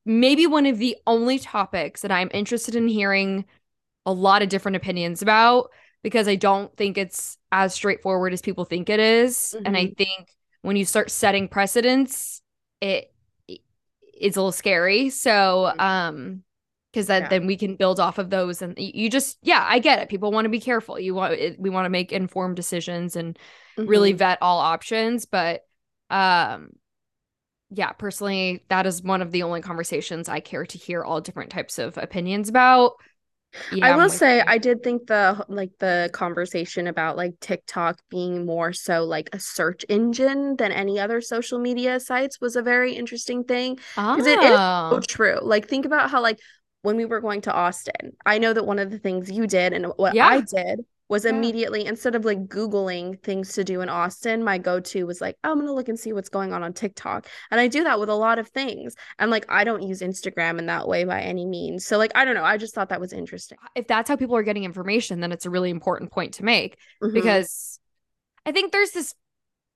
maybe 0.04 0.46
one 0.46 0.66
of 0.66 0.78
the 0.78 0.96
only 1.06 1.38
topics 1.38 2.02
that 2.02 2.10
I'm 2.12 2.30
interested 2.34 2.74
in 2.74 2.88
hearing 2.88 3.44
a 4.06 4.12
lot 4.12 4.42
of 4.42 4.48
different 4.48 4.76
opinions 4.76 5.22
about 5.22 5.70
because 6.02 6.28
I 6.28 6.36
don't 6.36 6.74
think 6.76 6.96
it's 6.98 7.36
as 7.52 7.74
straightforward 7.74 8.32
as 8.32 8.40
people 8.40 8.64
think 8.64 8.88
it 8.88 9.00
is. 9.00 9.56
And 9.64 9.76
I 9.76 9.92
think 9.96 10.34
when 10.62 10.76
you 10.76 10.84
start 10.84 11.10
setting 11.10 11.48
precedents, 11.48 12.40
it 12.80 13.12
it's 14.20 14.36
a 14.36 14.40
little 14.40 14.52
scary. 14.52 15.10
So, 15.10 15.72
um, 15.78 16.42
because 16.92 17.06
that 17.08 17.24
Yeah. 17.24 17.28
then 17.28 17.46
we 17.46 17.56
can 17.56 17.76
build 17.76 18.00
off 18.00 18.18
of 18.18 18.30
those, 18.30 18.62
and 18.62 18.74
you 18.78 19.10
just 19.10 19.38
yeah, 19.42 19.64
I 19.68 19.78
get 19.78 20.00
it. 20.00 20.08
People 20.08 20.32
want 20.32 20.46
to 20.46 20.50
be 20.50 20.60
careful. 20.60 20.98
You 20.98 21.14
want 21.14 21.34
it, 21.34 21.60
we 21.60 21.70
want 21.70 21.84
to 21.86 21.90
make 21.90 22.12
informed 22.12 22.56
decisions 22.56 23.14
and 23.16 23.38
really 23.76 24.12
Mhm. 24.12 24.18
vet 24.18 24.38
all 24.40 24.58
options, 24.58 25.26
but 25.26 25.66
um, 26.10 26.70
yeah, 27.70 27.92
personally, 27.92 28.64
that 28.68 28.86
is 28.86 29.02
one 29.02 29.20
of 29.20 29.30
the 29.30 29.42
only 29.42 29.60
conversations 29.60 30.28
I 30.28 30.40
care 30.40 30.64
to 30.64 30.78
hear 30.78 31.04
all 31.04 31.20
different 31.20 31.50
types 31.50 31.78
of 31.78 31.98
opinions 31.98 32.48
about. 32.48 32.94
Yeah, 33.72 33.86
I 33.86 33.96
will 33.96 34.10
say. 34.10 34.40
I 34.40 34.58
did 34.58 34.82
think 34.82 35.06
the 35.06 35.44
like 35.48 35.70
the 35.78 36.10
conversation 36.12 36.86
about 36.86 37.16
like 37.16 37.40
TikTok 37.40 37.98
being 38.10 38.44
more 38.46 38.72
so 38.72 39.04
like 39.04 39.30
a 39.32 39.40
search 39.40 39.84
engine 39.88 40.56
than 40.56 40.70
any 40.72 41.00
other 41.00 41.20
social 41.20 41.58
media 41.58 41.98
sites 42.00 42.40
was 42.40 42.56
a 42.56 42.62
very 42.62 42.92
interesting 42.94 43.44
thing 43.44 43.76
because 43.94 44.26
it 44.26 44.38
is 44.42 44.50
so 44.50 44.90
Oh. 44.96 45.00
true. 45.06 45.38
Like 45.42 45.68
think 45.68 45.86
about 45.86 46.10
how 46.10 46.20
like 46.22 46.38
when 46.82 46.96
we 46.96 47.04
were 47.04 47.20
going 47.20 47.40
to 47.42 47.52
Austin, 47.52 48.12
I 48.24 48.38
know 48.38 48.52
that 48.52 48.66
one 48.66 48.78
of 48.78 48.90
the 48.90 48.98
things 48.98 49.30
you 49.30 49.46
did 49.46 49.72
and 49.72 49.86
what 49.96 50.14
Yeah. 50.14 50.26
I 50.28 50.40
did 50.40 50.84
was 51.08 51.24
Yeah. 51.24 51.30
immediately 51.30 51.86
instead 51.86 52.14
of 52.14 52.24
like 52.24 52.48
googling 52.48 53.22
things 53.22 53.52
to 53.54 53.64
do 53.64 53.80
in 53.80 53.88
Austin, 53.88 54.44
my 54.44 54.58
go-to 54.58 55.04
was 55.04 55.20
like, 55.20 55.36
oh, 55.44 55.52
I'm 55.52 55.58
gonna 55.58 55.72
look 55.72 55.88
and 55.88 55.98
see 55.98 56.12
what's 56.12 56.28
going 56.28 56.52
on 56.52 56.62
on 56.62 56.72
TikTok. 56.72 57.26
And 57.50 57.60
I 57.60 57.66
do 57.68 57.84
that 57.84 57.98
with 57.98 58.08
a 58.10 58.14
lot 58.14 58.38
of 58.38 58.48
things. 58.48 58.94
And 59.18 59.30
like 59.30 59.46
I 59.48 59.64
don't 59.64 59.82
use 59.82 60.00
Instagram 60.00 60.58
in 60.58 60.66
that 60.66 60.86
way 60.86 61.04
by 61.04 61.20
any 61.22 61.46
means. 61.46 61.86
So 61.86 61.96
like 61.98 62.12
I 62.14 62.24
don't 62.24 62.34
know, 62.34 62.44
I 62.44 62.56
just 62.58 62.74
thought 62.74 62.90
that 62.90 63.00
was 63.00 63.12
interesting. 63.12 63.58
if 63.74 63.86
that's 63.86 64.08
how 64.08 64.16
people 64.16 64.36
are 64.36 64.42
getting 64.42 64.64
information, 64.64 65.20
then 65.20 65.32
it's 65.32 65.46
a 65.46 65.50
really 65.50 65.70
important 65.70 66.10
point 66.12 66.34
to 66.34 66.44
make 66.44 66.76
Mhm. 67.02 67.12
because 67.14 67.78
I 68.44 68.52
think 68.52 68.72
there's 68.72 68.90
this 68.92 69.14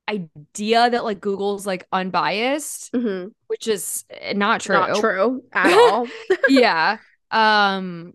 idea 0.09 0.91
that 0.91 1.05
like 1.05 1.21
Google's 1.21 1.67
like 1.67 1.87
unbiased, 1.93 2.93
Mhm. 2.93 3.33
which 3.47 3.69
is 3.69 4.05
eh, 4.11 4.33
not 4.35 4.61
true. 4.61 4.77
Not 4.77 4.97
true 4.97 5.45
at 5.53 5.73
all. 5.93 6.07
yeah. 6.49 6.99
Um 7.31 8.15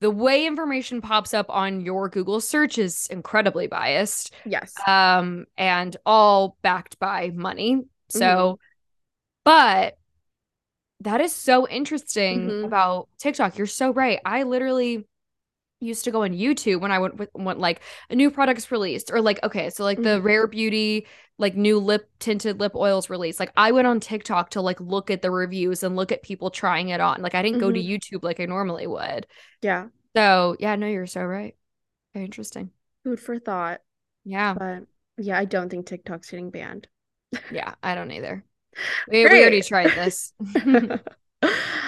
the 0.00 0.10
way 0.10 0.46
information 0.46 1.00
pops 1.00 1.34
up 1.34 1.46
on 1.48 1.80
your 1.80 2.08
Google 2.08 2.40
search 2.40 2.78
is 2.78 3.06
incredibly 3.08 3.66
biased. 3.66 4.32
Yes. 4.44 4.86
Um, 4.86 5.46
and 5.56 5.96
all 6.04 6.56
backed 6.62 6.98
by 6.98 7.30
money. 7.30 7.82
So, 8.08 8.58
Mhm. 8.58 8.66
but 9.44 9.96
that 11.00 11.20
is 11.20 11.32
so 11.34 11.68
interesting 11.68 12.48
Mhm. 12.48 12.64
about 12.64 13.08
TikTok. 13.18 13.58
You're 13.58 13.66
so 13.66 13.92
right. 13.92 14.20
I 14.24 14.44
literally 14.44 15.06
used 15.80 16.04
to 16.04 16.10
go 16.10 16.22
on 16.22 16.30
YouTube 16.32 16.80
when 16.80 16.90
I 16.92 16.98
went 16.98 17.16
with 17.16 17.30
went 17.34 17.58
like 17.60 17.80
a 18.10 18.14
new 18.14 18.30
product's 18.30 18.70
released 18.72 19.10
or 19.12 19.20
like 19.20 19.42
okay, 19.44 19.70
so 19.70 19.84
like 19.84 20.02
the 20.02 20.20
Mhm. 20.20 20.24
Rare 20.24 20.46
Beauty 20.46 21.06
like 21.38 21.54
new 21.54 21.78
lip 21.78 22.08
tinted 22.18 22.60
lip 22.60 22.74
oils 22.74 23.10
released. 23.10 23.38
Like 23.40 23.52
I 23.56 23.72
went 23.72 23.86
on 23.86 24.00
TikTok 24.00 24.50
to 24.50 24.62
like 24.62 24.80
look 24.80 25.10
at 25.10 25.20
the 25.22 25.30
reviews 25.30 25.82
and 25.82 25.94
look 25.96 26.12
at 26.12 26.22
people 26.22 26.50
trying 26.50 26.88
it 26.90 27.00
on. 27.00 27.20
Like 27.22 27.34
I 27.34 27.42
didn't 27.42 27.58
go 27.58 27.70
to 27.72 27.78
Mhm. 27.78 27.82
YouTube 27.82 28.22
like 28.24 28.40
I 28.40 28.46
normally 28.46 28.86
would. 28.86 29.26
Yeah. 29.62 29.88
So 30.16 30.56
yeah, 30.60 30.76
no, 30.76 30.86
you're 30.86 31.06
so 31.06 31.22
right. 31.24 31.54
Very 32.14 32.24
interesting. 32.26 32.70
Food 33.04 33.20
for 33.20 33.38
thought. 33.38 33.82
Yeah, 34.24 34.54
But 34.54 34.84
yeah, 35.18 35.38
I 35.38 35.44
don't 35.44 35.68
think 35.68 35.86
TikTok's 35.86 36.30
getting 36.30 36.50
banned. 36.50 36.88
yeah, 37.48 37.74
I 37.82 37.94
don't 37.94 38.10
either. 38.10 38.44
We, 39.10 39.26
we 39.26 39.40
already 39.40 39.62
tried 39.62 39.94
this. 39.94 40.32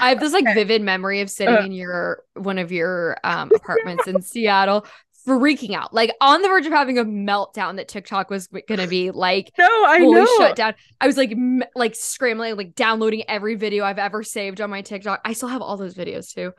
I 0.01 0.09
have 0.11 0.21
this 0.21 0.33
like 0.33 0.45
vivid 0.55 0.83
memory 0.83 1.21
of 1.21 1.31
sitting 1.31 1.55
Uh. 1.55 1.63
in 1.63 1.73
your 1.73 2.23
one 2.35 2.59
of 2.59 2.73
your 2.73 3.17
um 3.25 3.51
apartments 3.57 4.07
in 4.07 4.23
Seattle, 4.23 4.87
freaking 5.27 5.75
out, 5.75 5.93
like 5.93 6.11
on 6.21 6.43
the 6.43 6.49
verge 6.49 6.67
of 6.67 6.73
having 6.73 6.99
a 6.99 7.05
meltdown 7.05 7.77
that 7.77 7.89
TikTok 7.89 8.31
was 8.31 8.47
going 8.47 8.81
to 8.81 8.87
be 8.87 9.11
like 9.11 9.53
No, 9.59 9.67
I 9.87 9.99
know. 9.99 10.27
shut 10.39 10.57
down. 10.57 10.75
I 11.01 11.07
was 11.07 11.17
like 11.17 11.33
m- 11.33 11.65
like 11.75 11.95
scrambling, 11.95 12.57
like 12.57 12.75
downloading 12.75 13.25
every 13.29 13.55
video 13.55 13.85
I've 13.85 13.99
ever 13.99 14.23
saved 14.23 14.61
on 14.61 14.71
my 14.71 14.83
TikTok. 14.83 15.21
I 15.25 15.33
still 15.35 15.49
have 15.51 15.61
all 15.63 15.77
those 15.77 15.95
videos 15.95 16.33
too. 16.35 16.53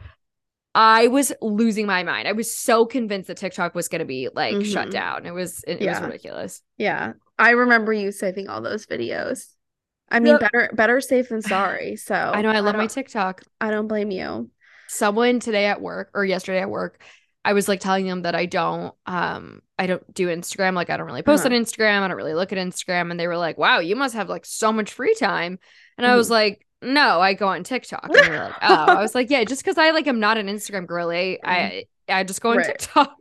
I 0.75 1.07
was 1.07 1.31
losing 1.41 1.87
my 1.87 2.03
mind. 2.03 2.27
I 2.27 2.33
was 2.33 2.53
so 2.53 2.85
convinced 2.85 3.27
that 3.27 3.37
TikTok 3.37 3.73
was 3.73 3.87
going 3.87 3.99
to 3.99 4.05
be 4.05 4.29
like 4.33 4.63
shut 4.63 4.89
Mhm. 4.89 4.91
down. 4.91 5.25
It 5.25 5.31
was 5.33 5.63
it, 5.67 5.81
it 5.81 5.87
was 5.89 5.99
ridiculous. 5.99 6.61
Yeah. 6.77 7.13
I 7.39 7.51
remember 7.51 7.91
you 7.91 8.11
saving 8.11 8.49
all 8.49 8.61
those 8.61 8.85
videos. 8.85 9.47
I 10.11 10.19
mean, 10.19 10.37
better 10.37 10.69
better 10.73 11.01
safe 11.01 11.29
than 11.29 11.41
sorry. 11.55 11.95
So 11.95 12.15
I 12.15 12.41
know 12.41 12.49
I 12.49 12.59
love 12.61 12.75
my 12.75 12.81
don't- 12.83 12.91
TikTok. 12.91 13.43
I 13.61 13.69
don't 13.71 13.87
blame 13.87 14.11
you. 14.11 14.49
someone 14.87 15.39
today 15.39 15.65
at 15.67 15.81
work 15.81 16.09
or 16.15 16.25
yesterday 16.25 16.59
at 16.61 16.69
work 16.69 16.99
i 17.45 17.53
was 17.53 17.67
like 17.69 17.79
telling 17.79 18.05
them 18.07 18.23
that 18.23 18.33
i 18.35 18.45
don't 18.47 18.93
um 19.05 19.61
i 19.77 19.85
don't 19.85 20.11
do 20.13 20.27
instagram 20.27 20.73
like 20.73 20.89
i 20.89 20.97
don't 20.97 21.05
really 21.05 21.21
post 21.21 21.45
Uh-huh. 21.45 21.55
on 21.55 21.61
instagram 21.63 22.01
i 22.01 22.07
don't 22.07 22.17
really 22.17 22.33
look 22.33 22.51
at 22.51 22.57
instagram 22.57 23.11
and 23.11 23.19
they 23.19 23.27
were 23.27 23.37
like 23.37 23.57
wow 23.59 23.77
you 23.79 23.95
must 23.95 24.15
have 24.15 24.27
like 24.29 24.45
so 24.47 24.73
much 24.73 24.91
free 24.91 25.13
time 25.13 25.59
and 25.97 26.05
i 26.07 26.09
Mm-hmm. 26.09 26.17
was 26.17 26.29
like 26.31 26.65
no 26.81 27.21
i 27.21 27.35
go 27.35 27.47
on 27.47 27.63
tiktok 27.63 28.03
and 28.05 28.15
they 28.15 28.29
were 28.29 28.43
like 28.45 28.53
oh 28.63 28.85
i 28.97 29.01
was 29.01 29.13
like 29.13 29.29
yeah 29.29 29.43
just 29.43 29.63
because 29.63 29.77
i 29.77 29.91
like 29.91 30.07
am 30.07 30.19
not 30.19 30.37
an 30.39 30.47
instagram 30.47 30.87
girly 30.87 31.39
i 31.43 31.85
i 32.09 32.23
just 32.23 32.41
go 32.41 32.49
on 32.49 32.57
Right. 32.57 32.65
tiktok 32.79 33.13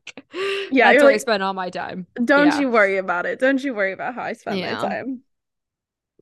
Yeah, 0.73 0.93
that's 0.93 1.03
where 1.05 1.13
i 1.13 1.19
spend 1.19 1.43
all 1.43 1.53
my 1.55 1.69
time 1.69 2.07
Don't 2.25 2.47
Yeah. 2.49 2.61
you 2.61 2.71
worry 2.71 2.97
about 2.97 3.27
it. 3.27 3.39
Don't 3.39 3.63
you 3.63 3.75
worry 3.75 3.93
about 3.93 4.15
how 4.15 4.23
I 4.23 4.33
spend 4.33 4.59
Yeah. 4.59 4.75
my 4.81 4.89
time. 4.89 5.21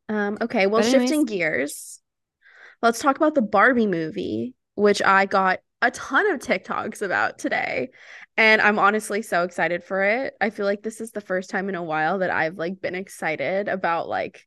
Um, 0.08 0.38
okay, 0.40 0.66
well, 0.66 0.82
But 0.82 0.90
shifting 0.90 1.24
gears, 1.24 2.00
let's 2.82 3.00
talk 3.00 3.16
about 3.16 3.34
the 3.34 3.42
Barbie 3.42 3.86
movie, 3.86 4.54
which 4.74 5.02
I 5.02 5.26
got 5.26 5.60
a 5.82 5.90
ton 5.90 6.30
of 6.30 6.40
TikToks 6.40 7.02
about 7.02 7.38
today. 7.38 7.90
And 8.36 8.60
I'm 8.60 8.78
honestly 8.78 9.22
so 9.22 9.44
excited 9.44 9.82
for 9.82 10.02
it. 10.02 10.34
I 10.40 10.50
feel 10.50 10.66
like 10.66 10.82
this 10.82 11.00
is 11.00 11.12
the 11.12 11.20
first 11.20 11.50
time 11.50 11.68
in 11.68 11.74
a 11.74 11.82
while 11.82 12.18
that 12.18 12.30
I've 12.30 12.56
like 12.56 12.80
been 12.80 12.94
excited 12.94 13.68
about 13.68 14.08
like 14.08 14.46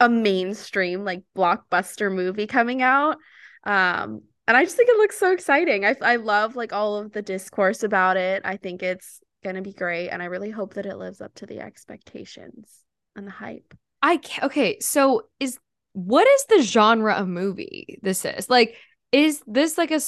a 0.00 0.08
mainstream 0.08 1.04
like 1.04 1.22
blockbuster 1.36 2.12
movie 2.12 2.46
coming 2.46 2.82
out. 2.82 3.16
Um, 3.64 4.22
and 4.46 4.56
I 4.56 4.64
just 4.64 4.76
think 4.76 4.88
it 4.88 4.96
looks 4.96 5.18
so 5.18 5.32
exciting. 5.32 5.84
I 5.84 5.96
I 6.00 6.16
love 6.16 6.56
like 6.56 6.72
all 6.72 6.96
of 6.96 7.12
the 7.12 7.22
discourse 7.22 7.82
about 7.82 8.16
it. 8.16 8.42
I 8.44 8.56
think 8.56 8.82
it's 8.82 9.20
gonna 9.44 9.62
be 9.62 9.72
great, 9.72 10.08
and 10.08 10.22
I 10.22 10.26
really 10.26 10.50
hope 10.50 10.74
that 10.74 10.86
it 10.86 10.96
lives 10.96 11.20
up 11.20 11.34
to 11.36 11.46
the 11.46 11.60
expectations 11.60 12.84
and 13.14 13.26
the 13.26 13.32
hype. 13.32 13.74
I 14.02 14.18
ca- 14.18 14.46
okay, 14.46 14.78
so 14.80 15.28
is 15.40 15.58
what 15.92 16.26
is 16.26 16.44
the 16.48 16.62
genre 16.62 17.14
of 17.14 17.28
movie 17.28 17.98
this 18.02 18.24
is? 18.24 18.48
Like 18.48 18.76
is 19.12 19.42
this 19.46 19.78
like 19.78 19.90
a, 19.90 20.00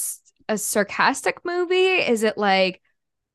a 0.49 0.57
sarcastic 0.57 1.43
movie? 1.43 1.75
Is 1.75 2.23
it 2.23 2.37
like 2.37 2.81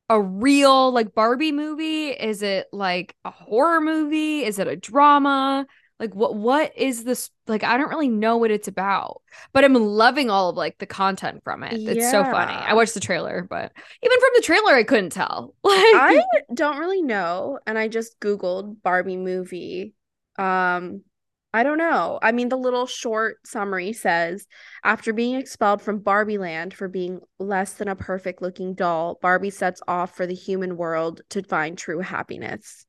a 0.08 0.20
real 0.20 0.92
like 0.92 1.14
Barbie 1.14 1.52
movie? 1.52 2.08
Is 2.08 2.42
it 2.42 2.68
like 2.72 3.14
a 3.24 3.30
horror 3.30 3.80
movie? 3.80 4.44
Is 4.44 4.58
it 4.58 4.68
a 4.68 4.76
drama? 4.76 5.66
Like 5.98 6.14
what 6.14 6.34
what 6.36 6.76
is 6.76 7.04
this 7.04 7.30
like 7.46 7.64
I 7.64 7.76
don't 7.78 7.88
really 7.88 8.08
know 8.08 8.36
what 8.36 8.50
it's 8.50 8.68
about. 8.68 9.22
But 9.52 9.64
I'm 9.64 9.74
loving 9.74 10.30
all 10.30 10.50
of 10.50 10.56
like 10.56 10.78
the 10.78 10.86
content 10.86 11.42
from 11.42 11.62
it. 11.62 11.80
It's 11.86 12.06
so 12.06 12.24
funny. 12.24 12.62
I 12.64 12.74
watched 12.74 12.94
the 12.94 13.00
trailer, 13.00 13.46
but 13.48 13.72
even 14.02 14.20
from 14.20 14.30
the 14.36 14.42
trailer 14.42 14.74
I 14.74 14.84
couldn't 14.84 15.10
tell. 15.10 15.54
Like 15.64 16.04
I 16.18 16.24
don't 16.54 16.78
really 16.78 17.02
know, 17.02 17.58
and 17.66 17.78
I 17.78 17.88
just 17.88 18.20
Googled 18.20 18.82
Barbie 18.82 19.16
movie. 19.16 19.94
Um, 20.38 21.02
I 21.52 21.62
don't 21.62 21.78
know. 21.78 22.18
I 22.22 22.32
mean, 22.32 22.50
the 22.50 22.56
little 22.58 22.86
short 22.86 23.38
summary 23.46 23.92
says 23.92 24.46
after 24.84 25.12
being 25.12 25.36
expelled 25.36 25.80
from 25.80 26.00
Barbie 26.00 26.38
Land 26.38 26.74
for 26.74 26.86
being 26.86 27.20
less 27.38 27.74
than 27.74 27.88
a 27.88 27.96
perfect 27.96 28.42
looking 28.42 28.74
doll, 28.74 29.18
Barbie 29.22 29.50
sets 29.50 29.80
off 29.88 30.14
for 30.14 30.26
the 30.26 30.34
human 30.34 30.76
world 30.76 31.22
to 31.30 31.42
find 31.42 31.78
true 31.78 32.00
happiness. 32.00 32.84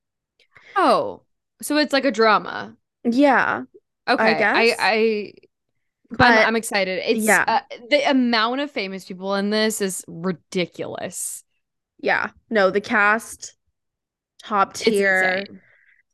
oh, 0.76 1.24
so 1.62 1.78
it's 1.78 1.94
like 1.94 2.06
a 2.06 2.12
drama. 2.12 2.76
Yeah, 3.04 3.64
Okay, 4.08 4.24
I 4.24 4.34
guess. 4.34 4.78
I, 4.80 5.34
but 6.10 6.22
I'm, 6.22 6.48
I'm 6.48 6.56
excited. 6.56 7.02
It's 7.06 7.26
yeah. 7.26 7.44
uh, 7.48 7.60
the 7.90 8.10
amount 8.10 8.62
of 8.62 8.72
famous 8.72 9.06
people 9.06 9.36
in 9.36 9.50
this 9.50 9.82
is 9.82 10.04
ridiculous. 10.08 11.44
yeah, 12.00 12.30
no, 12.50 12.70
the 12.70 12.82
cast 12.82 13.56
top 14.44 14.74
tier. 14.74 15.46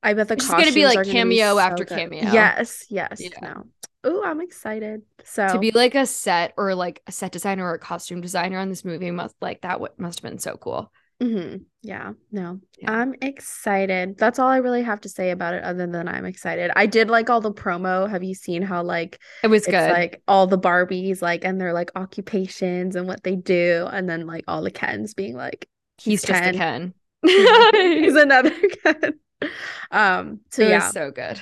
I 0.04 0.14
bet 0.14 0.28
the 0.28 0.36
It's 0.36 0.46
just 0.46 0.58
gonna 0.58 0.72
be, 0.72 0.86
like, 0.86 1.04
be 1.06 1.12
cameo 1.12 1.54
so 1.54 1.60
after 1.60 1.86
cameo. 1.86 2.32
Yes, 2.32 2.86
yes. 2.90 3.22
Yeah. 3.22 3.40
No. 3.42 3.64
Ooh, 4.06 4.24
I'm 4.24 4.42
excited. 4.42 5.04
So 5.24 5.48
To 5.48 5.60
be 5.60 5.72
like 5.72 5.96
a 5.96 6.06
set 6.06 6.54
or 6.58 6.76
like 6.76 7.02
a 7.08 7.12
set 7.12 7.32
designer 7.32 7.66
or 7.66 7.76
a 7.76 7.80
costume 7.80 8.20
designer 8.20 8.60
on 8.60 8.68
this 8.70 8.84
movie 8.84 9.12
must 9.12 9.36
like 9.42 9.62
that 9.62 9.80
what 9.80 9.98
must 9.98 10.20
have 10.20 10.30
been 10.30 10.40
so 10.40 10.58
cool. 10.58 10.92
hmm 11.22 11.58
Yeah, 11.84 12.14
no, 12.32 12.60
Yeah. 12.80 12.92
I'm 12.92 13.14
excited. 13.22 14.18
That's 14.18 14.40
all 14.40 14.50
I 14.50 14.58
really 14.58 14.84
have 14.84 15.00
to 15.02 15.10
say 15.10 15.32
about 15.32 15.54
it, 15.54 15.64
other 15.64 15.88
than 15.88 16.10
I'm 16.10 16.26
excited. 16.26 16.72
I 16.76 16.86
did 16.86 17.10
like 17.10 17.30
all 17.30 17.40
the 17.40 17.54
promo. 17.54 18.10
Have 18.10 18.24
you 18.24 18.36
seen 18.36 18.62
how 18.62 18.84
like 18.84 19.20
It 19.42 19.48
was 19.48 19.66
it's 19.66 19.72
good. 19.72 19.90
like 19.90 20.22
all 20.28 20.48
the 20.48 20.60
Barbies 20.60 21.22
like 21.22 21.46
and 21.46 21.62
their 21.62 21.72
like 21.72 21.92
occupations 21.96 22.98
and 22.98 23.08
what 23.08 23.24
they 23.24 23.38
do, 23.38 23.88
and 23.92 24.10
then 24.10 24.28
like 24.28 24.44
all 24.50 24.62
the 24.62 24.72
Kens 24.72 25.14
being 25.14 25.36
like 25.36 25.70
He's 25.98 26.22
he's 26.22 26.24
just 26.24 26.42
a 26.42 26.52
Ken. 26.52 26.54
Ken. 26.54 26.94
he's 27.26 28.16
another 28.28 28.52
Ken. 28.84 29.14
Um. 29.92 30.40
So 30.50 30.64
it 30.64 30.70
yeah, 30.70 30.90
so 30.90 31.12
good. 31.12 31.40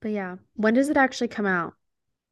but 0.00 0.12
yeah, 0.12 0.36
when 0.54 0.72
does 0.74 0.88
it 0.88 0.96
actually 0.96 1.28
come 1.28 1.44
out? 1.44 1.74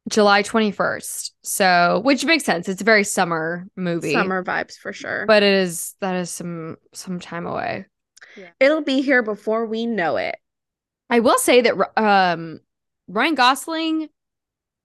July 0.09 0.41
21st. 0.43 1.31
So, 1.43 2.01
which 2.03 2.25
makes 2.25 2.43
sense. 2.43 2.67
It's 2.67 2.81
a 2.81 2.85
very 2.85 3.03
summer 3.03 3.67
movie. 3.75 4.13
Summer 4.13 4.43
vibes 4.43 4.75
for 4.75 4.91
sure. 4.91 5.25
But 5.27 5.43
it 5.43 5.53
is 5.53 5.95
that 6.01 6.15
is 6.15 6.31
some 6.31 6.77
some 6.93 7.19
time 7.19 7.45
away. 7.45 7.85
it'll 8.59 8.81
be 8.81 9.01
here 9.01 9.21
before 9.21 9.65
we 9.65 9.85
know 9.85 10.17
it. 10.17 10.35
I 11.09 11.19
will 11.19 11.37
say 11.37 11.61
that 11.61 11.75
um 11.97 12.59
Ryan 13.07 13.35
Gosling 13.35 14.09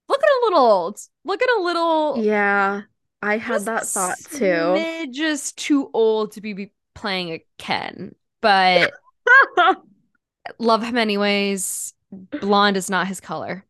looking 0.08 0.28
a 0.42 0.44
little 0.44 0.60
old. 0.60 0.98
Looking 1.24 1.48
a 1.58 1.62
little 1.62 2.18
Yeah, 2.18 2.82
I 3.22 3.38
had 3.38 3.62
that 3.62 3.86
thought 3.86 4.18
too. 4.30 5.08
Just 5.10 5.56
too 5.56 5.90
old 5.94 6.32
to 6.32 6.40
be, 6.40 6.52
be 6.52 6.72
playing 6.94 7.30
a 7.30 7.44
Ken. 7.58 8.14
But 8.40 8.92
love 10.58 10.82
him 10.82 10.96
anyways. 10.96 11.94
Blonde 12.40 12.76
is 12.76 12.90
not 12.90 13.06
his 13.08 13.20
color. 13.20 13.64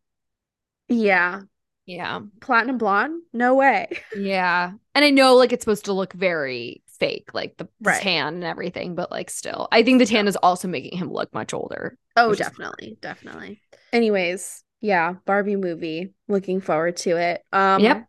yeah, 0.87 1.41
Yeah. 1.85 2.21
platinum 2.41 2.77
blonde? 2.77 3.21
No 3.33 3.55
way. 3.55 3.87
Yeah. 4.17 4.71
And 4.93 5.03
I 5.05 5.09
know 5.09 5.35
like 5.35 5.51
it's 5.51 5.63
supposed 5.63 5.85
to 5.85 5.93
look 5.93 6.13
very 6.13 6.81
fake, 6.99 7.33
like 7.33 7.57
the, 7.57 7.65
the 7.81 7.89
Right. 7.89 8.01
tan 8.01 8.35
and 8.35 8.43
everything, 8.43 8.95
but 8.95 9.11
like 9.11 9.29
still. 9.29 9.67
I 9.71 9.83
think 9.83 9.99
the 9.99 10.05
tan 10.05 10.27
is 10.27 10.37
also 10.37 10.67
making 10.67 10.97
him 10.97 11.11
look 11.11 11.33
much 11.33 11.53
older. 11.53 11.97
Oh, 12.15 12.29
Which 12.29 12.39
is 12.39 12.45
definitely, 12.47 12.97
definitely. 13.01 13.61
Anyways, 13.91 14.63
yeah, 14.81 15.13
Barbie 15.25 15.55
movie. 15.57 16.13
Looking 16.27 16.61
forward 16.61 16.97
to 16.97 17.17
it. 17.17 17.41
Um, 17.51 17.81
Yep. 17.81 18.05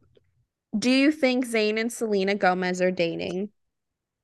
Do 0.79 0.91
you 0.91 1.11
think 1.11 1.47
Zayn 1.47 1.81
and 1.81 1.91
Selena 1.93 2.35
Gomez 2.35 2.83
are 2.83 2.91
dating? 2.91 3.49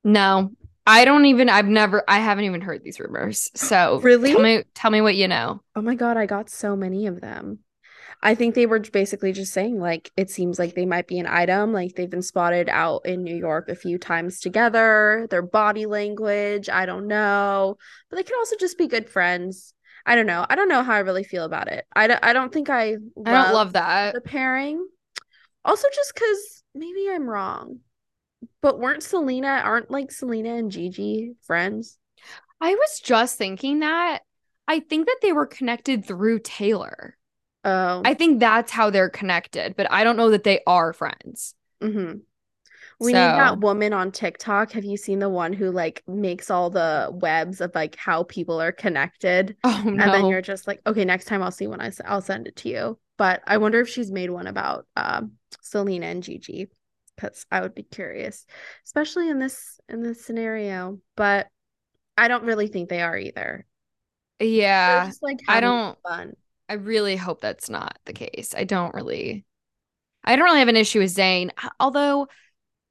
No. 0.04 0.52
I 0.86 1.04
don't 1.04 1.26
even 1.26 1.48
I've 1.48 1.66
never 1.68 2.02
I 2.08 2.18
haven't 2.18 2.44
even 2.44 2.60
heard 2.60 2.82
these 2.82 2.98
rumors. 3.00 3.50
So 3.54 4.00
Really? 4.00 4.32
tell 4.32 4.42
me 4.42 4.64
tell 4.74 4.90
me 4.90 5.00
what 5.00 5.14
you 5.16 5.28
know. 5.28 5.62
Oh 5.76 5.82
my 5.82 5.94
God, 5.94 6.16
I 6.16 6.26
got 6.26 6.50
so 6.50 6.74
many 6.76 7.06
of 7.06 7.20
them. 7.20 7.60
I 8.24 8.36
think 8.36 8.54
they 8.54 8.66
were 8.66 8.78
basically 8.78 9.32
just 9.32 9.52
saying 9.52 9.80
like 9.80 10.10
it 10.16 10.30
seems 10.30 10.58
like 10.58 10.74
they 10.74 10.86
might 10.86 11.08
be 11.08 11.18
an 11.18 11.26
item. 11.26 11.72
Like 11.72 11.94
they've 11.94 12.10
been 12.10 12.22
spotted 12.22 12.68
out 12.68 13.04
in 13.04 13.22
New 13.24 13.34
York 13.34 13.68
a 13.68 13.74
few 13.74 13.98
times 13.98 14.40
together. 14.40 15.26
Their 15.30 15.42
body 15.42 15.86
language, 15.86 16.68
I 16.68 16.86
don't 16.86 17.08
know. 17.08 17.76
But 18.10 18.16
they 18.16 18.22
could 18.22 18.38
also 18.38 18.56
just 18.58 18.78
be 18.78 18.86
good 18.86 19.08
friends. 19.08 19.74
I 20.06 20.14
don't 20.16 20.26
know. 20.26 20.44
I 20.48 20.54
don't 20.56 20.68
know 20.68 20.82
how 20.82 20.94
I 20.94 20.98
really 21.00 21.24
feel 21.24 21.44
about 21.44 21.68
it. 21.68 21.84
I 21.94 22.08
don't, 22.08 22.20
I 22.24 22.32
don't 22.32 22.52
think 22.52 22.70
I 22.70 22.96
I 23.24 23.30
don't 23.30 23.54
love 23.54 23.74
that. 23.74 24.14
the 24.14 24.20
pairing. 24.20 24.84
Also, 25.64 25.86
just 25.94 26.12
because 26.14 26.64
maybe 26.74 27.08
I'm 27.10 27.28
wrong, 27.28 27.78
But 28.62 28.78
weren't 28.78 29.02
Selena, 29.02 29.60
aren't 29.64 29.90
like 29.90 30.10
Selena 30.12 30.54
and 30.54 30.70
Gigi 30.70 31.34
friends? 31.42 31.98
I 32.60 32.74
was 32.74 33.00
just 33.00 33.36
thinking 33.36 33.80
that. 33.80 34.20
I 34.68 34.78
think 34.80 35.06
that 35.06 35.18
they 35.20 35.32
were 35.32 35.46
connected 35.46 36.06
through 36.06 36.38
Taylor. 36.38 37.16
Oh. 37.64 38.02
I 38.04 38.14
think 38.14 38.38
that's 38.40 38.70
how 38.70 38.90
they're 38.90 39.10
connected, 39.10 39.74
but 39.76 39.90
I 39.90 40.04
don't 40.04 40.16
know 40.16 40.30
that 40.30 40.44
they 40.44 40.60
are 40.66 40.92
friends. 40.92 41.54
Mm-hmm. 41.82 42.18
We 43.00 43.12
So- 43.12 43.18
need 43.18 43.38
that 43.38 43.58
woman 43.58 43.92
on 43.92 44.12
TikTok. 44.12 44.72
Have 44.72 44.84
you 44.84 44.96
seen 44.96 45.18
the 45.18 45.28
one 45.28 45.52
who 45.52 45.72
like 45.72 46.04
makes 46.06 46.48
all 46.50 46.70
the 46.70 47.10
webs 47.12 47.60
of 47.60 47.74
like 47.74 47.96
how 47.96 48.22
people 48.22 48.60
are 48.60 48.70
connected? 48.72 49.56
Oh 49.64 49.82
no. 49.84 49.90
And 50.04 50.14
then 50.14 50.26
you're 50.26 50.40
just 50.42 50.68
like, 50.68 50.80
okay, 50.86 51.04
next 51.04 51.24
time 51.24 51.42
I'll 51.42 51.50
see 51.50 51.66
when 51.66 51.80
I 51.80 51.88
s- 51.88 52.00
I'll 52.04 52.20
send 52.20 52.46
it 52.46 52.54
to 52.56 52.68
you. 52.68 52.98
But 53.18 53.42
I 53.46 53.58
wonder 53.58 53.80
if 53.80 53.88
she's 53.88 54.12
made 54.12 54.30
one 54.30 54.46
about 54.46 54.86
um 54.94 55.32
Selena 55.62 56.06
and 56.06 56.22
Gigi 56.22 56.68
because 57.16 57.46
I 57.50 57.60
would 57.60 57.74
be 57.74 57.82
curious, 57.82 58.46
especially 58.86 59.28
in 59.28 59.38
this 59.38 59.80
in 59.88 60.02
this 60.02 60.24
scenario. 60.24 60.98
But 61.16 61.48
I 62.16 62.28
don't 62.28 62.44
really 62.44 62.68
think 62.68 62.88
they 62.88 63.02
are 63.02 63.16
either. 63.16 63.66
Yeah. 64.40 65.06
just 65.06 65.22
like 65.22 65.38
I 65.48 65.60
don't- 65.60 65.98
fun. 66.02 66.34
I 66.68 66.74
really 66.74 67.16
hope 67.16 67.40
that's 67.42 67.68
not 67.68 67.98
the 68.06 68.12
case. 68.14 68.54
I 68.56 68.64
don't 68.64 68.94
really 68.94 69.44
I 70.24 70.36
don't 70.36 70.44
really 70.44 70.60
have 70.60 70.68
an 70.68 70.76
issue 70.76 71.00
with 71.00 71.14
Zayn, 71.14 71.50
although 71.80 72.28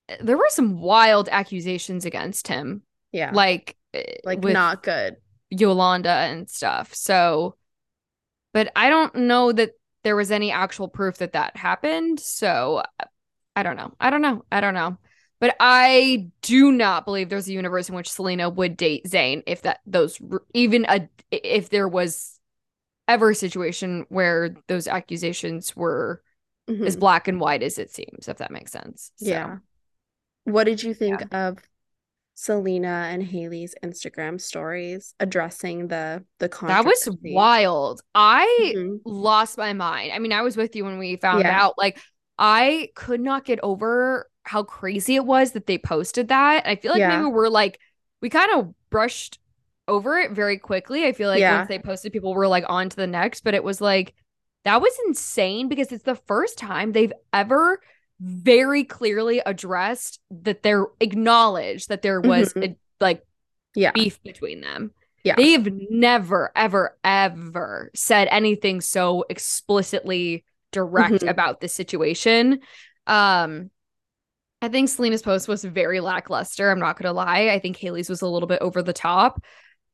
eh, 0.09 0.17
there 0.21 0.37
were 0.37 0.49
some 0.49 0.79
wild 0.79 1.29
accusations 1.31 2.05
against 2.05 2.47
him, 2.47 2.83
Yeah, 3.11 3.31
like 3.33 3.77
eh, 3.93 4.17
like 4.23 4.43
not 4.43 4.83
good. 4.83 5.15
Yolanda 5.49 6.09
and 6.11 6.49
stuff. 6.49 6.93
So, 6.93 7.55
but 8.53 8.71
I 8.75 8.89
don't 8.89 9.15
know 9.15 9.51
that 9.51 9.71
there 10.03 10.15
was 10.15 10.31
any 10.31 10.51
actual 10.51 10.87
proof 10.87 11.17
that 11.17 11.33
that 11.33 11.55
happened. 11.57 12.19
So, 12.19 12.83
I 13.55 13.63
don't 13.63 13.75
know. 13.77 13.93
I 13.99 14.09
don't 14.09 14.21
know. 14.21 14.43
I 14.51 14.61
don't 14.61 14.73
know. 14.73 14.97
But 15.39 15.55
I 15.59 16.27
do 16.43 16.71
not 16.71 17.03
believe 17.05 17.29
there's 17.29 17.47
a 17.47 17.53
universe 17.53 17.89
in 17.89 17.95
which 17.95 18.11
Selena 18.11 18.49
would 18.49 18.77
date 18.77 19.05
Zayn 19.07 19.41
if 19.47 19.63
that 19.63 19.79
those 19.85 20.19
even 20.53 20.85
a 20.87 21.09
if 21.31 21.69
there 21.69 21.87
was 21.87 22.39
ever 23.07 23.31
a 23.31 23.35
situation 23.35 24.05
where 24.09 24.55
those 24.67 24.87
accusations 24.87 25.75
were 25.75 26.21
as 26.69 26.95
Mhm. 26.95 26.99
black 26.99 27.27
and 27.27 27.39
white 27.39 27.63
as 27.63 27.79
it 27.79 27.91
seems, 27.91 28.27
if 28.27 28.37
that 28.37 28.51
makes 28.51 28.71
sense. 28.71 29.11
So, 29.15 29.29
Yeah. 29.29 29.57
What 30.43 30.65
did 30.65 30.83
you 30.83 30.93
think 30.93 31.33
of 31.33 31.57
Selena 32.35 33.07
and 33.11 33.21
Hailey's 33.21 33.75
Instagram 33.83 34.39
stories 34.39 35.13
addressing 35.19 35.87
the 35.87 36.23
the 36.39 36.47
that 36.47 36.85
was 36.85 37.09
wild. 37.21 38.01
I 38.15 38.73
Mhm. 38.75 38.99
lost 39.05 39.57
my 39.57 39.73
mind. 39.73 40.11
I 40.13 40.19
mean, 40.19 40.31
I 40.31 40.41
was 40.41 40.55
with 40.55 40.75
you 40.75 40.85
when 40.85 40.97
we 40.97 41.17
found 41.17 41.41
Yeah. 41.41 41.61
out. 41.61 41.77
Like, 41.77 41.99
I 42.41 42.89
could 42.95 43.21
not 43.21 43.45
get 43.45 43.59
over 43.61 44.27
how 44.43 44.63
crazy 44.63 45.15
it 45.15 45.25
was 45.25 45.51
that 45.51 45.67
they 45.67 45.77
posted 45.77 46.29
that. 46.29 46.67
I 46.67 46.75
feel 46.75 46.91
like 46.91 46.99
Yeah. 46.99 47.15
maybe 47.19 47.29
we're 47.31 47.47
like, 47.49 47.79
we 48.21 48.29
kind 48.29 48.51
of 48.59 48.73
brushed 48.89 49.37
over 49.87 50.17
it 50.17 50.31
very 50.31 50.57
quickly. 50.57 51.05
I 51.05 51.11
feel 51.11 51.29
like 51.29 51.39
Yeah. 51.39 51.57
once 51.57 51.69
they 51.69 51.77
posted, 51.77 52.11
people 52.11 52.33
were 52.33 52.47
like 52.47 52.65
on 52.67 52.89
to 52.89 52.95
the 52.95 53.05
next, 53.05 53.43
but 53.43 53.53
it 53.53 53.63
was 53.63 53.79
like, 53.79 54.15
that 54.65 54.81
was 54.81 54.91
insane 55.07 55.67
because 55.67 55.91
it's 55.91 56.03
the 56.03 56.15
first 56.15 56.57
time 56.57 56.91
they've 56.91 57.13
ever 57.31 57.79
very 58.19 58.83
clearly 58.83 59.41
addressed 59.45 60.19
that 60.31 60.63
they're 60.63 60.87
acknowledged 60.99 61.89
that 61.89 62.01
there 62.01 62.21
was 62.21 62.53
Mhm. 62.53 62.71
a, 62.71 62.75
like 62.99 63.23
Yeah. 63.75 63.91
beef 63.91 64.21
between 64.23 64.61
them. 64.61 64.93
Yeah. 65.23 65.35
They've 65.35 65.71
never, 65.91 66.51
ever, 66.55 66.97
ever 67.03 67.91
said 67.93 68.27
anything 68.31 68.81
so 68.81 69.25
explicitly 69.29 70.43
direct 70.71 71.23
Mhm. 71.23 71.29
about 71.29 71.59
this 71.61 71.73
situation. 71.73 72.59
Um, 73.07 73.71
I 74.61 74.69
think 74.69 74.89
Selena's 74.89 75.23
post 75.23 75.47
was 75.47 75.63
very 75.63 75.99
lackluster. 75.99 76.69
I'm 76.69 76.79
not 76.79 76.97
gonna 76.97 77.13
lie. 77.13 77.49
I 77.49 77.59
think 77.59 77.77
Hailey's 77.77 78.09
was 78.09 78.21
a 78.21 78.27
little 78.27 78.47
bit 78.47 78.61
over 78.61 78.83
the 78.83 78.93
top. 78.93 79.43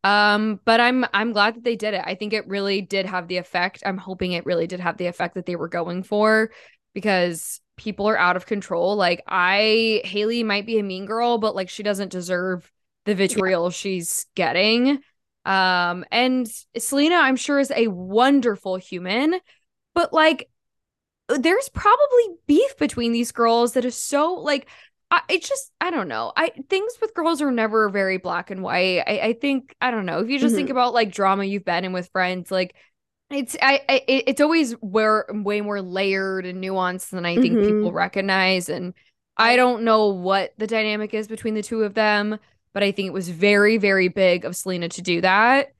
Um, 0.03 0.59
but 0.65 0.79
I'm 0.79 1.05
I'm 1.13 1.33
glad 1.33 1.55
that 1.55 1.63
they 1.63 1.75
did 1.75 1.93
it. 1.93 2.03
I 2.05 2.15
think 2.15 2.33
it 2.33 2.47
really 2.47 2.81
did 2.81 3.05
have 3.05 3.27
the 3.27 3.37
effect. 3.37 3.83
I'm 3.85 3.97
hoping 3.97 4.33
it 4.33 4.45
really 4.45 4.67
did 4.67 4.79
have 4.79 4.97
the 4.97 5.07
effect 5.07 5.35
that 5.35 5.45
they 5.45 5.55
were 5.55 5.67
going 5.69 6.03
for 6.03 6.51
because 6.93 7.61
people 7.77 8.07
are 8.09 8.17
out 8.17 8.35
of 8.35 8.45
control. 8.45 8.95
Like 8.95 9.23
I 9.27 10.01
Hailey 10.05 10.43
might 10.43 10.65
be 10.65 10.79
a 10.79 10.83
mean 10.83 11.05
girl, 11.05 11.37
but 11.37 11.55
like 11.55 11.69
she 11.69 11.83
doesn't 11.83 12.11
deserve 12.11 12.71
the 13.05 13.15
vitriol 13.15 13.69
she's 13.69 14.25
getting. 14.35 14.99
Um, 15.45 16.03
and 16.11 16.47
Selena, 16.77 17.15
I'm 17.15 17.37
sure, 17.37 17.59
is 17.59 17.71
a 17.71 17.87
wonderful 17.87 18.75
human, 18.75 19.39
but 19.95 20.11
like 20.11 20.49
there's 21.27 21.69
probably 21.69 22.37
beef 22.47 22.77
between 22.77 23.11
these 23.11 23.31
girls 23.31 23.73
that 23.73 23.85
is 23.85 23.95
so 23.95 24.33
like 24.35 24.67
I, 25.11 25.21
it's 25.29 25.47
just 25.47 25.71
I 25.81 25.91
don't 25.91 26.07
know. 26.07 26.33
I 26.35 26.51
things 26.69 26.93
with 27.01 27.13
girls 27.13 27.41
are 27.41 27.51
never 27.51 27.89
very 27.89 28.17
black 28.17 28.51
and 28.51 28.61
white. 28.63 28.99
I, 29.07 29.19
I 29.19 29.33
think 29.33 29.75
I 29.81 29.91
don't 29.91 30.05
know 30.05 30.19
if 30.19 30.29
you 30.29 30.39
just 30.39 30.55
think 30.55 30.69
Mhm. 30.69 30.71
about 30.71 30.93
like 30.93 31.11
drama 31.11 31.45
you've 31.45 31.65
been 31.65 31.85
in 31.85 31.93
with 31.93 32.09
friends, 32.11 32.51
like 32.51 32.75
it's 33.29 33.55
I, 33.61 33.81
I 33.89 34.01
it's 34.07 34.41
always 34.41 34.73
where 34.73 35.25
way 35.29 35.61
more 35.61 35.81
layered 35.81 36.45
and 36.45 36.63
nuanced 36.63 37.09
than 37.11 37.25
I 37.25 37.39
think 37.39 37.59
Mhm. 37.59 37.65
people 37.65 37.91
recognize. 37.91 38.69
And 38.69 38.93
I 39.37 39.55
don't 39.55 39.83
know 39.83 40.07
what 40.09 40.53
the 40.57 40.67
dynamic 40.67 41.13
is 41.13 41.27
between 41.27 41.53
the 41.53 41.63
two 41.63 41.83
of 41.83 41.93
them, 41.93 42.39
but 42.73 42.83
I 42.83 42.91
think 42.91 43.07
it 43.07 43.13
was 43.13 43.29
very 43.29 43.77
very 43.77 44.07
big 44.07 44.45
of 44.45 44.55
Selena 44.55 44.89
to 44.89 45.01
do 45.01 45.21
that, 45.21 45.73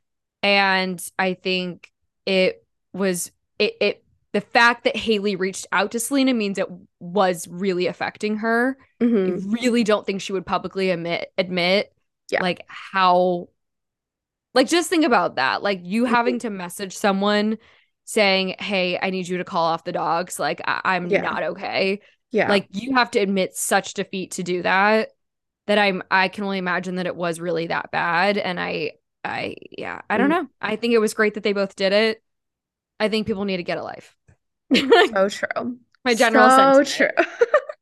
and 0.43 1.01
I 1.17 1.33
think 1.35 1.91
it 2.25 2.65
was 2.93 3.31
it 3.59 3.75
it 3.81 4.03
the 4.37 4.41
fact 4.41 4.83
that 4.83 4.95
Hailey 4.95 5.35
reached 5.35 5.65
out 5.71 5.89
to 5.93 5.99
Selena 5.99 6.31
means 6.33 6.59
it 6.59 6.67
was 6.99 7.47
really 7.47 7.87
affecting 7.87 8.37
her. 8.37 8.77
Mhm. 9.01 9.41
I 9.41 9.61
really 9.61 9.83
don't 9.83 10.05
think 10.05 10.21
she 10.21 10.31
would 10.33 10.45
publicly 10.45 10.91
admit 10.91 11.31
admit 11.39 11.91
Yeah. 12.29 12.43
like 12.43 12.63
how 12.67 13.49
like 14.53 14.67
just 14.67 14.89
think 14.91 15.05
about 15.05 15.37
that. 15.37 15.63
Like 15.63 15.79
you 15.83 16.03
Mm-hmm. 16.03 16.13
having 16.13 16.39
to 16.39 16.49
message 16.51 16.95
someone 16.95 17.57
saying, 18.05 18.55
Hey, 18.59 18.99
I 19.01 19.09
need 19.09 19.27
you 19.27 19.37
to 19.39 19.43
call 19.43 19.63
off 19.65 19.83
the 19.85 19.91
dogs. 19.91 20.39
Like 20.39 20.61
I- 20.65 20.81
I'm 20.85 21.07
Yeah. 21.07 21.21
not 21.21 21.41
okay. 21.43 22.01
Yeah. 22.31 22.47
Like 22.49 22.67
you 22.71 22.93
have 22.95 23.09
to 23.11 23.19
admit 23.19 23.55
such 23.55 23.95
defeat 23.95 24.31
to 24.33 24.43
do 24.43 24.61
that. 24.61 25.09
That 25.65 25.79
I'm 25.79 26.03
I 26.11 26.27
can 26.27 26.43
only 26.43 26.59
imagine 26.59 26.95
that 26.95 27.07
it 27.07 27.15
was 27.15 27.39
really 27.39 27.67
that 27.67 27.89
bad. 27.91 28.37
And 28.37 28.59
I 28.59 28.91
I 29.23 29.55
yeah, 29.77 30.01
I 30.11 30.17
don't 30.17 30.27
Mm. 30.29 30.43
know. 30.43 30.47
I 30.61 30.75
think 30.75 30.93
it 30.93 30.99
was 30.99 31.13
great 31.15 31.33
that 31.33 31.43
they 31.43 31.53
both 31.53 31.75
did 31.75 31.91
it. 31.93 32.21
I 32.99 33.09
think 33.09 33.27
people 33.27 33.45
need 33.45 33.57
to 33.57 33.63
get 33.63 33.77
a 33.77 33.83
life. 33.83 34.16
so 34.75 35.29
true. 35.29 35.77
My 36.03 36.13
general 36.13 36.49
so 36.49 36.83
sentiment. 36.83 37.15
true. 37.17 37.25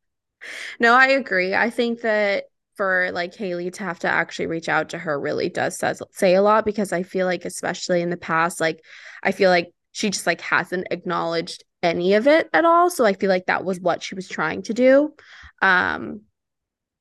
no, 0.79 0.93
I 0.93 1.07
agree. 1.07 1.53
I 1.53 1.69
think 1.69 2.01
that 2.01 2.45
for 2.75 3.11
like 3.13 3.33
Hailey 3.35 3.71
to 3.71 3.83
have 3.83 3.99
to 3.99 4.07
actually 4.07 4.47
reach 4.47 4.67
out 4.67 4.89
to 4.89 4.97
her 4.97 5.19
really 5.19 5.49
does 5.49 5.77
says 5.77 6.01
say 6.11 6.35
a 6.35 6.41
lot 6.41 6.65
because 6.65 6.91
I 6.91 7.03
feel 7.03 7.25
like 7.25 7.45
especially 7.45 8.01
in 8.01 8.09
the 8.09 8.17
past, 8.17 8.59
like 8.59 8.83
I 9.23 9.31
feel 9.31 9.49
like 9.49 9.71
she 9.91 10.09
just 10.09 10.27
like 10.27 10.41
hasn't 10.41 10.87
acknowledged 10.91 11.63
any 11.81 12.15
of 12.15 12.27
it 12.27 12.49
at 12.53 12.65
all. 12.65 12.89
So 12.89 13.05
I 13.05 13.13
feel 13.13 13.29
like 13.29 13.45
that 13.45 13.63
was 13.63 13.79
what 13.79 14.03
she 14.03 14.15
was 14.15 14.27
trying 14.27 14.63
to 14.63 14.73
do. 14.73 15.13
Um 15.61 16.21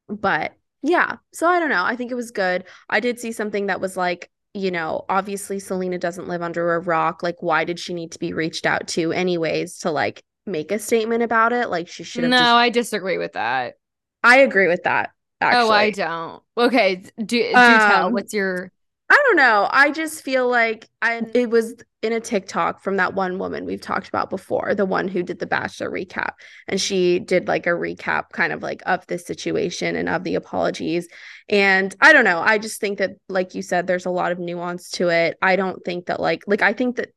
but 0.08 0.52
yeah, 0.82 1.16
so 1.32 1.48
I 1.48 1.60
don't 1.60 1.70
know. 1.70 1.82
I 1.82 1.96
think 1.96 2.12
it 2.12 2.16
was 2.16 2.30
good. 2.30 2.64
I 2.90 3.00
did 3.00 3.18
see 3.18 3.32
something 3.32 3.66
that 3.66 3.80
was 3.80 3.96
like, 3.96 4.30
you 4.54 4.70
know, 4.70 5.04
obviously 5.08 5.58
Selena 5.58 5.98
doesn't 5.98 6.28
live 6.28 6.42
under 6.42 6.74
a 6.74 6.80
rock. 6.80 7.22
Like, 7.22 7.42
why 7.42 7.64
did 7.64 7.78
she 7.78 7.94
need 7.94 8.12
to 8.12 8.18
be 8.18 8.32
reached 8.32 8.66
out 8.66 8.88
to 8.88 9.12
anyways 9.12 9.78
to 9.80 9.90
like 9.90 10.22
make 10.46 10.70
a 10.72 10.78
statement 10.78 11.22
about 11.22 11.52
it? 11.52 11.68
Like, 11.70 11.88
she 11.88 12.04
should 12.04 12.24
have 12.24 12.30
No, 12.30 12.38
just. 12.38 12.50
I 12.50 12.70
disagree 12.70 13.18
with 13.18 13.32
that. 13.32 13.74
I 14.22 14.38
agree 14.38 14.68
with 14.68 14.84
that. 14.84 15.10
Actually, 15.40 15.62
Oh, 15.64 15.70
I 15.70 15.90
don't. 15.90 16.42
Okay, 16.56 16.96
do 17.18 17.24
do 17.26 17.78
tell. 17.78 18.06
Um, 18.06 18.12
What's 18.12 18.32
your 18.32 18.70
I 19.10 19.22
don't 19.26 19.36
know. 19.36 19.68
I 19.70 19.90
just 19.90 20.22
feel 20.22 20.48
like 20.48 20.88
I 21.02 21.22
it 21.34 21.50
was 21.50 21.74
in 22.02 22.12
a 22.12 22.20
TikTok 22.20 22.82
from 22.82 22.96
that 22.96 23.14
one 23.14 23.38
woman 23.38 23.64
we've 23.64 23.80
talked 23.80 24.08
about 24.08 24.30
before, 24.30 24.74
the 24.74 24.86
one 24.86 25.08
who 25.08 25.22
did 25.22 25.38
the 25.38 25.46
Bachelor 25.46 25.90
recap. 25.90 26.32
And 26.68 26.80
she 26.80 27.18
did 27.18 27.46
like 27.46 27.66
a 27.66 27.70
recap 27.70 28.30
kind 28.32 28.52
of 28.52 28.62
like 28.62 28.82
of 28.86 29.06
this 29.06 29.26
situation 29.26 29.94
and 29.96 30.08
of 30.08 30.24
the 30.24 30.34
apologies. 30.34 31.08
And 31.48 31.94
I 32.00 32.12
don't 32.12 32.24
know. 32.24 32.40
I 32.40 32.58
just 32.58 32.80
think 32.80 32.98
that 32.98 33.12
like 33.28 33.54
you 33.54 33.62
said, 33.62 33.86
there's 33.86 34.06
a 34.06 34.10
lot 34.10 34.32
of 34.32 34.38
nuance 34.38 34.90
to 34.92 35.08
it. 35.08 35.36
I 35.42 35.56
don't 35.56 35.84
think 35.84 36.06
that 36.06 36.20
like 36.20 36.42
like 36.46 36.62
I 36.62 36.72
think 36.72 36.96
that 36.96 37.10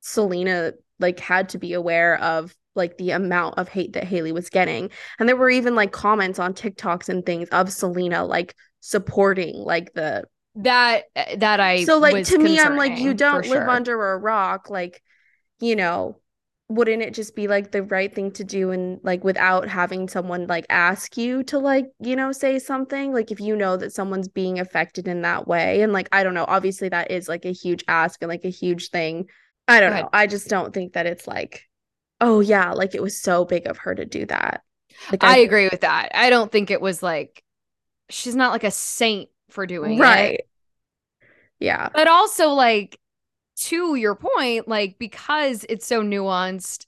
Selena 0.00 0.72
like 0.98 1.20
had 1.20 1.50
to 1.50 1.58
be 1.58 1.74
aware 1.74 2.20
of 2.20 2.54
like 2.74 2.98
the 2.98 3.12
amount 3.12 3.58
of 3.58 3.68
hate 3.68 3.92
that 3.92 4.04
Hailey 4.04 4.32
was 4.32 4.50
getting. 4.50 4.90
And 5.18 5.28
there 5.28 5.36
were 5.36 5.50
even 5.50 5.76
like 5.76 5.92
comments 5.92 6.40
on 6.40 6.54
TikToks 6.54 7.08
and 7.08 7.24
things 7.24 7.48
of 7.50 7.72
Selena 7.72 8.24
like 8.24 8.54
supporting 8.80 9.54
like 9.56 9.92
the 9.94 10.24
that 10.56 11.04
eh, 11.16 11.36
that 11.36 11.60
I 11.60 11.84
so 11.84 11.98
like 11.98 12.26
to 12.26 12.38
me 12.38 12.60
i'm 12.60 12.76
like 12.76 12.98
you 12.98 13.12
don't 13.12 13.42
live 13.46 13.64
sure. 13.64 13.70
under 13.70 14.12
a 14.12 14.18
rock 14.18 14.70
like 14.70 15.02
you 15.58 15.74
know 15.74 16.20
wouldn't 16.68 17.02
it 17.02 17.12
just 17.12 17.36
be 17.36 17.46
like 17.46 17.72
the 17.72 17.82
right 17.82 18.14
thing 18.14 18.30
to 18.32 18.44
do 18.44 18.70
and 18.70 18.98
like 19.02 19.22
without 19.22 19.68
having 19.68 20.08
someone 20.08 20.46
like 20.46 20.64
ask 20.70 21.16
you 21.16 21.42
to 21.44 21.58
like 21.58 21.86
you 22.00 22.16
know 22.16 22.32
say 22.32 22.58
something? 22.58 23.12
Like 23.12 23.30
if 23.30 23.40
you 23.40 23.54
know 23.54 23.76
that 23.76 23.92
someone's 23.92 24.28
being 24.28 24.58
affected 24.58 25.06
in 25.06 25.22
that 25.22 25.46
way 25.46 25.82
and 25.82 25.92
like 25.92 26.08
i 26.10 26.22
don't 26.22 26.34
know 26.34 26.46
obviously 26.48 26.88
that 26.88 27.10
is 27.10 27.28
like 27.28 27.44
a 27.44 27.52
huge 27.52 27.84
ask 27.86 28.22
and 28.22 28.28
like 28.28 28.44
a 28.44 28.50
huge 28.50 28.90
thing. 28.90 29.28
I 29.66 29.80
don't 29.80 29.94
know. 29.94 30.10
I 30.12 30.26
just 30.26 30.48
don't 30.48 30.74
think 30.74 30.94
that 30.94 31.06
it's 31.06 31.26
like 31.26 31.64
oh 32.20 32.40
yeah 32.40 32.72
like 32.72 32.94
it 32.94 33.02
was 33.02 33.20
so 33.20 33.44
big 33.44 33.66
of 33.66 33.78
her 33.78 33.94
to 33.94 34.06
do 34.06 34.24
that. 34.26 34.62
Like 35.10 35.22
I, 35.22 35.34
I 35.34 35.36
agree 35.38 35.68
with 35.68 35.82
that. 35.82 36.10
I 36.14 36.30
don't 36.30 36.50
think 36.50 36.70
it 36.70 36.80
was 36.80 37.02
like 37.02 37.42
she's 38.08 38.36
not 38.36 38.52
like 38.52 38.64
a 38.64 38.70
saint 38.70 39.28
for 39.50 39.66
doing 39.66 39.98
right. 39.98 40.40
It. 40.40 40.48
Yeah. 41.60 41.88
But 41.94 42.08
also 42.08 42.50
like 42.50 42.98
to 43.56 43.94
your 43.94 44.14
point, 44.14 44.68
like 44.68 44.98
because 44.98 45.64
it's 45.68 45.86
so 45.86 46.02
nuanced, 46.02 46.86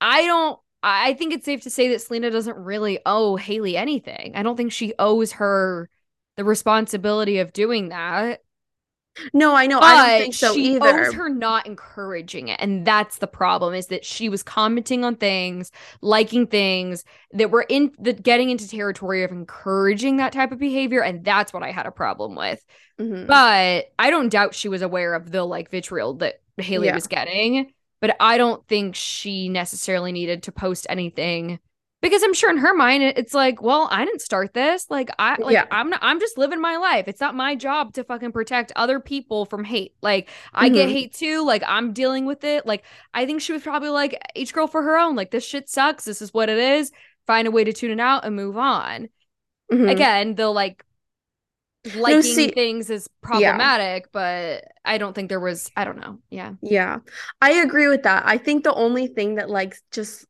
I 0.00 0.26
don't 0.26 0.58
I 0.82 1.14
think 1.14 1.32
it's 1.32 1.44
safe 1.44 1.62
to 1.62 1.70
say 1.70 1.88
that 1.88 2.02
Selena 2.02 2.30
doesn't 2.30 2.56
really 2.56 2.98
owe 3.06 3.36
Hailey 3.36 3.76
anything. 3.76 4.32
I 4.34 4.42
don't 4.42 4.56
think 4.56 4.72
she 4.72 4.94
owes 4.98 5.32
her 5.32 5.88
the 6.36 6.44
responsibility 6.44 7.38
of 7.38 7.52
doing 7.52 7.90
that. 7.90 8.42
No, 9.32 9.54
I 9.54 9.66
know. 9.66 9.78
But 9.80 9.86
I 9.86 10.08
don't 10.08 10.20
think 10.22 10.34
so 10.34 10.54
she 10.54 10.76
either. 10.76 11.06
Owes 11.06 11.14
her 11.14 11.28
not 11.28 11.66
encouraging 11.66 12.48
it, 12.48 12.58
and 12.60 12.86
that's 12.86 13.18
the 13.18 13.26
problem. 13.26 13.74
Is 13.74 13.88
that 13.88 14.04
she 14.04 14.28
was 14.28 14.42
commenting 14.42 15.04
on 15.04 15.16
things, 15.16 15.70
liking 16.00 16.46
things 16.46 17.04
that 17.32 17.50
were 17.50 17.66
in 17.68 17.92
the 17.98 18.12
getting 18.14 18.50
into 18.50 18.68
territory 18.68 19.22
of 19.22 19.30
encouraging 19.30 20.16
that 20.16 20.32
type 20.32 20.52
of 20.52 20.58
behavior, 20.58 21.02
and 21.02 21.24
that's 21.24 21.52
what 21.52 21.62
I 21.62 21.72
had 21.72 21.86
a 21.86 21.90
problem 21.90 22.34
with. 22.34 22.64
Mm-hmm. 22.98 23.26
But 23.26 23.92
I 23.98 24.10
don't 24.10 24.30
doubt 24.30 24.54
she 24.54 24.68
was 24.68 24.82
aware 24.82 25.14
of 25.14 25.30
the 25.30 25.44
like 25.44 25.70
vitriol 25.70 26.14
that 26.14 26.40
Hailey 26.58 26.86
yeah. 26.86 26.94
was 26.94 27.06
getting, 27.06 27.72
but 28.00 28.16
I 28.18 28.38
don't 28.38 28.66
think 28.66 28.94
she 28.94 29.48
necessarily 29.48 30.12
needed 30.12 30.44
to 30.44 30.52
post 30.52 30.86
anything 30.88 31.58
because 32.02 32.22
I'm 32.24 32.34
sure 32.34 32.50
in 32.50 32.58
her 32.58 32.74
mind 32.74 33.04
it's 33.04 33.32
like, 33.32 33.62
well, 33.62 33.88
I 33.90 34.04
didn't 34.04 34.20
start 34.20 34.52
this. 34.52 34.86
Like 34.90 35.08
I 35.18 35.40
like 35.40 35.54
yeah. 35.54 35.66
I'm 35.70 35.88
not 35.88 36.00
I'm 36.02 36.18
just 36.18 36.36
living 36.36 36.60
my 36.60 36.76
life. 36.76 37.06
It's 37.06 37.20
not 37.20 37.34
my 37.34 37.54
job 37.54 37.94
to 37.94 38.04
fucking 38.04 38.32
protect 38.32 38.72
other 38.74 38.98
people 38.98 39.46
from 39.46 39.62
hate. 39.62 39.94
Like 40.02 40.28
I 40.52 40.66
mm-hmm. 40.66 40.74
get 40.74 40.88
hate 40.90 41.14
too. 41.14 41.46
Like 41.46 41.62
I'm 41.66 41.92
dealing 41.92 42.26
with 42.26 42.42
it. 42.42 42.66
Like 42.66 42.84
I 43.14 43.24
think 43.24 43.40
she 43.40 43.52
was 43.52 43.62
probably 43.62 43.90
like 43.90 44.20
each 44.34 44.52
girl 44.52 44.66
for 44.66 44.82
her 44.82 44.98
own. 44.98 45.14
Like 45.14 45.30
this 45.30 45.46
shit 45.46 45.70
sucks. 45.70 46.04
This 46.04 46.20
is 46.20 46.34
what 46.34 46.48
it 46.48 46.58
is. 46.58 46.90
Find 47.26 47.46
a 47.46 47.52
way 47.52 47.62
to 47.62 47.72
tune 47.72 47.92
it 47.92 48.00
out 48.00 48.24
and 48.24 48.34
move 48.34 48.58
on. 48.58 49.08
Mm-hmm. 49.72 49.88
Again, 49.88 50.34
they'll 50.34 50.52
like 50.52 50.84
liking 51.84 52.16
no, 52.16 52.20
see, 52.20 52.48
things 52.48 52.90
is 52.90 53.08
problematic, 53.22 54.04
yeah. 54.04 54.08
but 54.12 54.64
I 54.84 54.98
don't 54.98 55.14
think 55.14 55.28
there 55.28 55.40
was 55.40 55.70
I 55.76 55.84
don't 55.84 56.00
know. 56.00 56.18
Yeah. 56.30 56.54
Yeah. 56.62 56.98
I 57.40 57.52
agree 57.52 57.86
with 57.86 58.02
that. 58.02 58.24
I 58.26 58.38
think 58.38 58.64
the 58.64 58.74
only 58.74 59.06
thing 59.06 59.36
that 59.36 59.48
like 59.48 59.76
just 59.92 60.26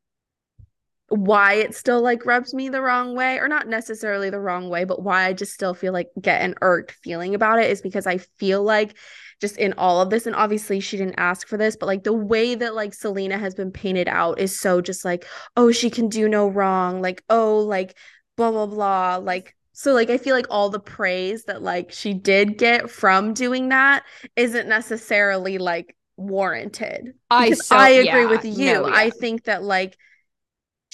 why 1.12 1.54
it 1.54 1.74
still 1.74 2.00
like 2.00 2.24
rubs 2.24 2.54
me 2.54 2.70
the 2.70 2.80
wrong 2.80 3.14
way 3.14 3.36
or 3.36 3.46
not 3.46 3.68
necessarily 3.68 4.30
the 4.30 4.40
wrong 4.40 4.70
way 4.70 4.84
but 4.84 5.02
why 5.02 5.24
i 5.24 5.32
just 5.32 5.52
still 5.52 5.74
feel 5.74 5.92
like 5.92 6.08
get 6.20 6.40
an 6.40 6.54
irked 6.62 6.92
feeling 7.02 7.34
about 7.34 7.58
it 7.58 7.70
is 7.70 7.82
because 7.82 8.06
i 8.06 8.16
feel 8.16 8.62
like 8.62 8.96
just 9.38 9.58
in 9.58 9.74
all 9.76 10.00
of 10.00 10.08
this 10.08 10.26
and 10.26 10.34
obviously 10.34 10.80
she 10.80 10.96
didn't 10.96 11.18
ask 11.18 11.46
for 11.46 11.58
this 11.58 11.76
but 11.76 11.86
like 11.86 12.02
the 12.02 12.14
way 12.14 12.54
that 12.54 12.74
like 12.74 12.94
selena 12.94 13.36
has 13.36 13.54
been 13.54 13.70
painted 13.70 14.08
out 14.08 14.38
is 14.38 14.58
so 14.58 14.80
just 14.80 15.04
like 15.04 15.26
oh 15.54 15.70
she 15.70 15.90
can 15.90 16.08
do 16.08 16.28
no 16.28 16.48
wrong 16.48 17.02
like 17.02 17.22
oh 17.28 17.58
like 17.58 17.94
blah 18.38 18.50
blah 18.50 18.66
blah 18.66 19.16
like 19.16 19.54
so 19.72 19.92
like 19.92 20.08
i 20.08 20.16
feel 20.16 20.34
like 20.34 20.46
all 20.48 20.70
the 20.70 20.80
praise 20.80 21.44
that 21.44 21.60
like 21.62 21.92
she 21.92 22.14
did 22.14 22.56
get 22.56 22.88
from 22.88 23.34
doing 23.34 23.68
that 23.68 24.02
isn't 24.34 24.66
necessarily 24.66 25.58
like 25.58 25.94
warranted 26.16 27.12
i 27.30 27.50
so, 27.52 27.76
i 27.76 27.90
agree 27.90 28.22
yeah, 28.22 28.30
with 28.30 28.44
you 28.46 28.72
no, 28.72 28.86
yeah. 28.86 28.94
i 28.94 29.10
think 29.10 29.44
that 29.44 29.62
like 29.62 29.94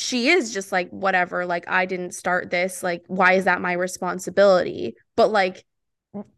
she 0.00 0.28
is 0.28 0.54
just 0.54 0.70
like 0.70 0.88
whatever 0.90 1.44
like 1.44 1.68
i 1.68 1.84
didn't 1.84 2.14
start 2.14 2.50
this 2.50 2.84
like 2.84 3.02
why 3.08 3.32
is 3.32 3.46
that 3.46 3.60
my 3.60 3.72
responsibility? 3.72 4.94
But 5.16 5.32
like 5.32 5.64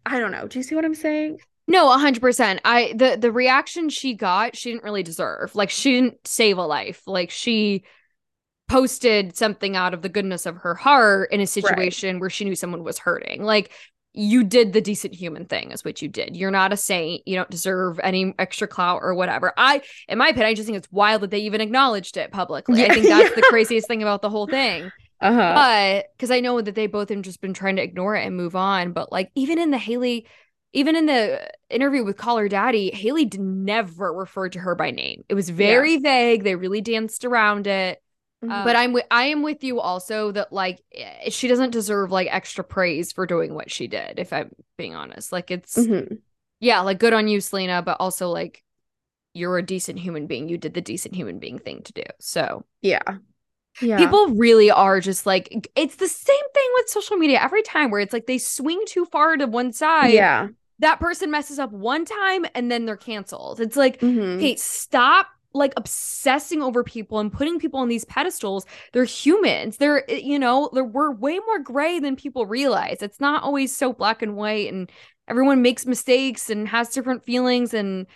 i 0.06 0.18
don't 0.18 0.32
know. 0.32 0.48
Do 0.48 0.58
you 0.58 0.62
see 0.62 0.74
what 0.74 0.86
i'm 0.86 0.94
saying? 0.94 1.40
No 1.68 1.86
100% 1.88 2.60
i 2.64 2.94
the 2.96 3.18
the 3.20 3.30
reaction 3.30 3.90
she 3.90 4.14
got 4.14 4.56
she 4.56 4.70
didn't 4.70 4.84
really 4.84 5.02
deserve. 5.02 5.54
Like 5.54 5.68
she 5.68 5.92
didn't 5.92 6.26
save 6.26 6.56
a 6.56 6.64
life. 6.64 7.02
Like 7.06 7.30
she 7.30 7.84
posted 8.66 9.36
something 9.36 9.76
out 9.76 9.92
of 9.92 10.00
the 10.00 10.08
goodness 10.08 10.46
of 10.46 10.56
her 10.56 10.74
heart 10.74 11.30
in 11.30 11.42
a 11.42 11.46
situation 11.46 12.14
right. 12.14 12.20
where 12.22 12.30
she 12.30 12.46
knew 12.46 12.54
someone 12.54 12.82
was 12.82 12.98
hurting. 12.98 13.42
Like 13.42 13.72
you 14.12 14.42
did 14.42 14.72
the 14.72 14.80
decent 14.80 15.14
human 15.14 15.44
thing 15.44 15.70
is 15.70 15.84
what 15.84 16.02
you 16.02 16.08
did 16.08 16.36
you're 16.36 16.50
not 16.50 16.72
a 16.72 16.76
saint 16.76 17.26
you 17.26 17.36
don't 17.36 17.50
deserve 17.50 18.00
any 18.02 18.34
extra 18.38 18.66
clout 18.66 19.00
or 19.02 19.14
whatever 19.14 19.52
i 19.56 19.80
in 20.08 20.18
my 20.18 20.28
opinion 20.28 20.48
i 20.48 20.54
just 20.54 20.66
think 20.66 20.76
it's 20.76 20.90
wild 20.90 21.22
that 21.22 21.30
they 21.30 21.38
even 21.38 21.60
acknowledged 21.60 22.16
it 22.16 22.32
publicly 22.32 22.80
yeah, 22.80 22.86
i 22.86 22.94
think 22.94 23.06
that's 23.06 23.34
the 23.34 23.42
craziest 23.50 23.86
thing 23.86 24.02
about 24.02 24.20
the 24.20 24.30
whole 24.30 24.48
thing 24.48 24.90
uh-huh. 25.20 25.52
but 25.54 26.06
because 26.16 26.30
i 26.30 26.40
know 26.40 26.60
that 26.60 26.74
they 26.74 26.88
both 26.88 27.08
have 27.08 27.22
just 27.22 27.40
been 27.40 27.54
trying 27.54 27.76
to 27.76 27.82
ignore 27.82 28.16
it 28.16 28.26
and 28.26 28.36
move 28.36 28.56
on 28.56 28.92
but 28.92 29.12
like 29.12 29.30
even 29.34 29.58
in 29.58 29.70
the 29.70 29.78
Hailey, 29.78 30.26
even 30.72 30.94
in 30.94 31.06
the 31.06 31.50
interview 31.68 32.04
with 32.04 32.16
Call 32.16 32.38
Her 32.38 32.48
Daddy, 32.48 32.90
Hailey 32.92 33.28
never 33.36 34.12
referred 34.12 34.52
to 34.52 34.60
her 34.60 34.74
by 34.74 34.90
name. 34.90 35.24
It 35.28 35.34
was 35.34 35.50
very 35.50 35.94
yeah. 35.94 36.00
vague. 36.02 36.44
They 36.44 36.54
really 36.54 36.80
danced 36.80 37.24
around 37.24 37.66
it. 37.66 38.00
Mm-hmm. 38.44 38.64
but 38.64 38.74
I'm 38.74 38.94
with 38.94 39.04
I 39.10 39.24
am 39.24 39.42
with 39.42 39.62
you 39.62 39.80
also 39.80 40.32
that 40.32 40.50
like 40.50 40.82
eh, 40.94 41.28
she 41.28 41.46
doesn't 41.46 41.72
deserve 41.72 42.10
like 42.10 42.28
extra 42.30 42.64
praise 42.64 43.12
for 43.12 43.26
doing 43.26 43.52
what 43.52 43.70
she 43.70 43.86
did. 43.86 44.18
If 44.18 44.32
I'm 44.32 44.50
being 44.78 44.94
honest, 44.94 45.30
like 45.30 45.50
it's 45.50 45.76
mm-hmm. 45.76 46.14
yeah, 46.58 46.80
like 46.80 46.98
good 46.98 47.12
on 47.12 47.28
you, 47.28 47.42
Selena, 47.42 47.82
but 47.82 47.98
also 48.00 48.30
like 48.30 48.64
you're 49.34 49.58
a 49.58 49.62
decent 49.62 49.98
human 49.98 50.26
being. 50.26 50.48
You 50.48 50.56
did 50.56 50.72
the 50.72 50.80
decent 50.80 51.14
human 51.14 51.38
being 51.38 51.58
thing 51.58 51.82
to 51.82 51.92
do. 51.92 52.04
So 52.18 52.64
yeah. 52.80 53.02
Yeah. 53.82 53.98
People 53.98 54.28
really 54.28 54.70
are 54.70 55.00
just 55.00 55.26
like 55.26 55.70
it's 55.76 55.96
the 55.96 56.08
same 56.08 56.52
thing 56.54 56.68
with 56.74 56.88
social 56.88 57.16
media 57.16 57.40
every 57.42 57.62
time 57.62 57.90
where 57.90 58.00
it's 58.00 58.12
like 58.12 58.26
they 58.26 58.38
swing 58.38 58.82
too 58.86 59.04
far 59.04 59.36
to 59.36 59.46
one 59.46 59.74
side. 59.74 60.14
Yeah. 60.14 60.48
That 60.78 60.98
person 60.98 61.30
messes 61.30 61.58
up 61.58 61.72
one 61.72 62.06
time 62.06 62.46
and 62.54 62.72
then 62.72 62.86
they're 62.86 62.96
canceled. 62.96 63.60
It's 63.60 63.76
like, 63.76 64.00
mm-hmm. 64.00 64.40
hey, 64.40 64.56
stop 64.56 65.26
like 65.52 65.72
obsessing 65.76 66.62
over 66.62 66.84
people 66.84 67.18
and 67.18 67.32
putting 67.32 67.58
people 67.58 67.80
on 67.80 67.88
these 67.88 68.04
pedestals 68.04 68.66
they're 68.92 69.04
humans. 69.04 69.76
They're 69.78 70.08
eh, 70.10 70.20
you 70.22 70.38
know 70.38 70.70
they're, 70.72 70.84
we're 70.84 71.12
way 71.12 71.38
more 71.38 71.58
gray 71.58 71.98
than 71.98 72.16
people 72.16 72.46
realize. 72.46 72.98
It's 73.00 73.20
not 73.20 73.42
always 73.42 73.74
so 73.74 73.92
black 73.92 74.22
and 74.22 74.36
white 74.36 74.72
and 74.72 74.90
everyone 75.28 75.62
makes 75.62 75.86
mistakes 75.86 76.50
and 76.50 76.68
has 76.68 76.90
different 76.90 77.24
feelings 77.24 77.74
and 77.74 78.06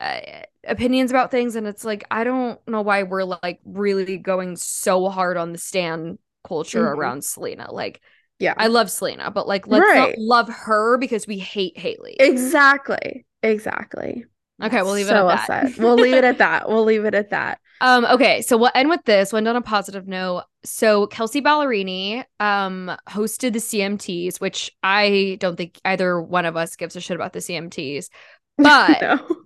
uh, 0.00 0.20
opinions 0.64 1.10
about 1.10 1.30
things 1.30 1.54
and 1.54 1.66
it's 1.66 1.84
like 1.84 2.02
i 2.10 2.24
don't 2.24 2.58
know 2.66 2.82
why 2.82 3.02
we're 3.02 3.24
like 3.24 3.60
really 3.64 4.16
going 4.16 4.56
so 4.56 5.08
hard 5.08 5.36
on 5.36 5.52
the 5.52 5.58
stan 5.58 6.18
culture 6.46 6.84
mm-hmm. 6.84 7.00
around 7.00 7.24
selena. 7.24 7.72
Like 7.72 8.00
yeah. 8.38 8.54
I 8.56 8.66
love 8.66 8.90
selena 8.90 9.30
but 9.30 9.46
like 9.46 9.66
let's 9.66 9.84
right. 9.84 10.10
not 10.10 10.18
love 10.18 10.48
her 10.48 10.98
because 10.98 11.26
we 11.26 11.38
hate 11.38 11.78
hailey. 11.78 12.16
Exactly. 12.18 13.24
Exactly 13.42 14.24
Okay, 14.62 14.82
we'll 14.82 14.92
leave 14.92 15.08
so 15.08 15.28
it 15.28 15.32
at 15.32 15.46
that. 15.48 15.78
we'll 15.78 15.96
leave 15.96 16.14
it 16.14 16.24
at 16.24 16.38
that. 16.38 16.68
We'll 16.72 16.84
leave 16.84 17.04
it 17.04 17.14
at 17.14 17.30
that. 17.30 17.58
Um, 17.80 18.04
okay, 18.04 18.42
so 18.42 18.56
we'll 18.56 18.70
end 18.74 18.88
with 18.88 19.04
this. 19.04 19.32
We'll 19.32 19.38
end 19.38 19.48
on 19.48 19.56
a 19.56 19.62
positive 19.62 20.06
note. 20.06 20.44
So 20.64 21.08
Kelsea 21.08 21.42
Ballerini 21.42 22.24
um 22.38 22.96
hosted 23.08 23.54
the 23.54 23.58
CMTs, 23.58 24.40
which 24.40 24.70
I 24.82 25.36
don't 25.40 25.56
think 25.56 25.80
either 25.84 26.20
one 26.20 26.46
of 26.46 26.56
us 26.56 26.76
gives 26.76 26.94
a 26.94 27.00
shit 27.00 27.16
about 27.16 27.32
the 27.32 27.40
CMTs. 27.40 28.08
But 28.58 29.00
no. 29.00 29.36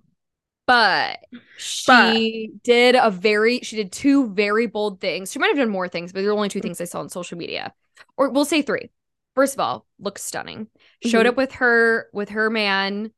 but 0.67 1.19
she 1.57 2.49
but. 2.51 2.63
did 2.63 2.95
a 2.95 3.09
very 3.09 3.61
she 3.61 3.77
did 3.77 3.91
two 3.93 4.29
very 4.33 4.67
bold 4.67 4.99
things. 4.99 5.31
She 5.31 5.39
might 5.39 5.47
have 5.47 5.55
done 5.55 5.69
more 5.69 5.87
things, 5.87 6.11
but 6.11 6.21
there 6.21 6.29
are 6.29 6.35
only 6.35 6.49
two 6.49 6.59
things 6.59 6.81
I 6.81 6.83
saw 6.83 6.99
on 6.99 7.07
social 7.07 7.37
media. 7.37 7.73
Or 8.17 8.29
we'll 8.29 8.43
say 8.43 8.61
three. 8.61 8.91
First 9.33 9.53
of 9.53 9.61
all, 9.61 9.87
looks 9.97 10.23
stunning. 10.23 10.67
Showed 11.03 11.19
mm-hmm. 11.19 11.29
up 11.29 11.37
with 11.37 11.53
her 11.53 12.09
with 12.11 12.29
her 12.29 12.49
man, 12.49 13.11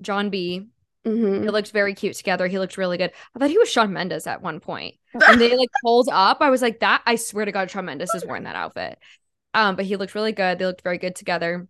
John 0.00 0.30
B 0.30 0.68
Mm-hmm. 1.08 1.44
They 1.44 1.50
looked 1.50 1.72
very 1.72 1.94
cute 1.94 2.16
together. 2.16 2.46
He 2.46 2.58
looked 2.58 2.76
really 2.76 2.98
good. 2.98 3.12
I 3.34 3.38
thought 3.38 3.50
he 3.50 3.58
was 3.58 3.70
Shawn 3.70 3.92
Mendes 3.92 4.26
at 4.26 4.42
one 4.42 4.60
point. 4.60 4.96
And 5.28 5.40
they 5.40 5.56
like 5.56 5.70
pulled 5.82 6.08
up. 6.12 6.38
I 6.40 6.50
was 6.50 6.62
like, 6.62 6.80
that 6.80 7.02
I 7.06 7.16
swear 7.16 7.44
to 7.44 7.52
God, 7.52 7.70
Shawn 7.70 7.86
Mendes 7.86 8.14
is 8.14 8.26
wearing 8.26 8.44
that 8.44 8.56
outfit. 8.56 8.98
Um, 9.54 9.74
but 9.74 9.86
he 9.86 9.96
looked 9.96 10.14
really 10.14 10.32
good. 10.32 10.58
They 10.58 10.66
looked 10.66 10.82
very 10.82 10.98
good 10.98 11.16
together. 11.16 11.66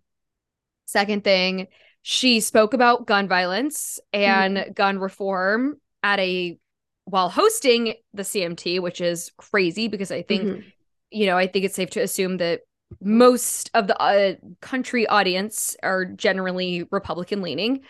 Second 0.87 1.23
thing, 1.23 1.69
she 2.03 2.41
spoke 2.41 2.75
about 2.75 3.07
gun 3.07 3.29
violence 3.29 4.01
and 4.13 4.57
mm-hmm. 4.57 4.73
gun 4.73 4.99
reform 4.99 5.77
at 6.03 6.19
a 6.19 6.59
while 7.05 7.29
hosting 7.29 7.95
the 8.13 8.23
CMT, 8.23 8.81
which 8.81 9.01
is 9.01 9.31
crazy 9.37 9.89
because 9.89 10.11
I 10.11 10.23
think, 10.23 10.43
mm-hmm. 10.43 10.69
you 11.11 11.27
know, 11.27 11.39
I 11.39 11.47
think 11.47 11.65
it's 11.65 11.77
safe 11.77 11.91
to 11.91 12.01
assume 12.01 12.39
that 12.39 12.63
most 13.01 13.71
of 13.75 13.87
the 13.87 14.01
uh, 14.01 14.35
country 14.61 15.07
audience 15.07 15.77
are 15.83 16.05
generally 16.05 16.85
Republican 16.91 17.43
leaning. 17.43 17.81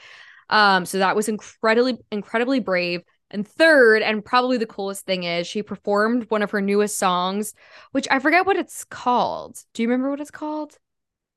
Um, 0.51 0.87
so 0.87 0.99
that 0.99 1.17
was 1.17 1.29
incredibly, 1.29 1.99
incredibly 2.11 2.61
brave. 2.61 3.03
And 3.31 3.47
third, 3.47 4.03
and 4.03 4.25
probably 4.25 4.57
the 4.57 4.67
coolest 4.67 5.05
thing 5.05 5.25
is 5.25 5.47
she 5.47 5.63
performed 5.63 6.31
one 6.31 6.43
of 6.43 6.51
her 6.53 6.63
newest 6.63 6.97
songs, 6.97 7.53
which 7.93 8.09
I 8.11 8.21
forget 8.21 8.47
what 8.47 8.57
it's 8.57 8.85
called. 8.85 9.59
Do 9.75 9.83
you 9.83 9.89
remember 9.89 10.11
what 10.11 10.21
it's 10.21 10.31
called? 10.31 10.79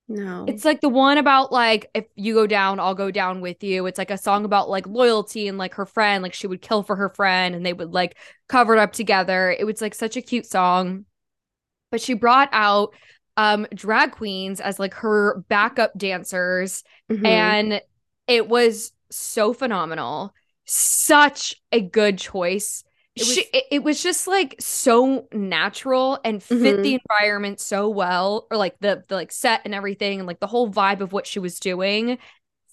No. 0.07 0.45
It's 0.47 0.65
like 0.65 0.81
the 0.81 0.89
one 0.89 1.17
about 1.17 1.51
like 1.51 1.89
if 1.93 2.05
you 2.15 2.33
go 2.33 2.47
down, 2.47 2.79
I'll 2.79 2.95
go 2.95 3.11
down 3.11 3.41
with 3.41 3.63
you. 3.63 3.85
It's 3.85 3.97
like 3.97 4.11
a 4.11 4.17
song 4.17 4.45
about 4.45 4.69
like 4.69 4.87
loyalty 4.87 5.47
and 5.47 5.57
like 5.57 5.75
her 5.75 5.85
friend, 5.85 6.21
like 6.21 6.33
she 6.33 6.47
would 6.47 6.61
kill 6.61 6.83
for 6.83 6.95
her 6.95 7.09
friend 7.09 7.55
and 7.55 7.65
they 7.65 7.73
would 7.73 7.91
like 7.91 8.17
cover 8.47 8.73
it 8.73 8.79
up 8.79 8.93
together. 8.93 9.51
It 9.57 9.65
was 9.65 9.81
like 9.81 9.95
such 9.95 10.17
a 10.17 10.21
cute 10.21 10.45
song. 10.45 11.05
But 11.91 12.01
she 12.01 12.13
brought 12.13 12.49
out 12.51 12.93
um 13.37 13.65
drag 13.73 14.11
queens 14.11 14.59
as 14.59 14.79
like 14.79 14.93
her 14.95 15.43
backup 15.47 15.97
dancers 15.97 16.83
mm-hmm. 17.09 17.25
and 17.25 17.81
it 18.27 18.49
was 18.49 18.91
so 19.11 19.53
phenomenal. 19.53 20.33
Such 20.65 21.55
a 21.71 21.81
good 21.81 22.17
choice. 22.17 22.83
It 23.15 23.23
was, 23.23 23.33
she, 23.33 23.41
it, 23.53 23.63
it, 23.71 23.83
was 23.83 24.01
just 24.01 24.25
like 24.25 24.55
so 24.59 25.27
natural 25.33 26.19
and 26.23 26.41
fit 26.41 26.59
mm-hmm. 26.59 26.81
the 26.81 26.99
environment 27.03 27.59
so 27.59 27.89
well, 27.89 28.47
or 28.49 28.55
like 28.55 28.79
the 28.79 29.03
the 29.09 29.15
like 29.15 29.33
set 29.33 29.61
and 29.65 29.75
everything, 29.75 30.19
and 30.19 30.27
like 30.27 30.39
the 30.39 30.47
whole 30.47 30.71
vibe 30.71 31.01
of 31.01 31.11
what 31.11 31.27
she 31.27 31.39
was 31.39 31.59
doing 31.59 32.19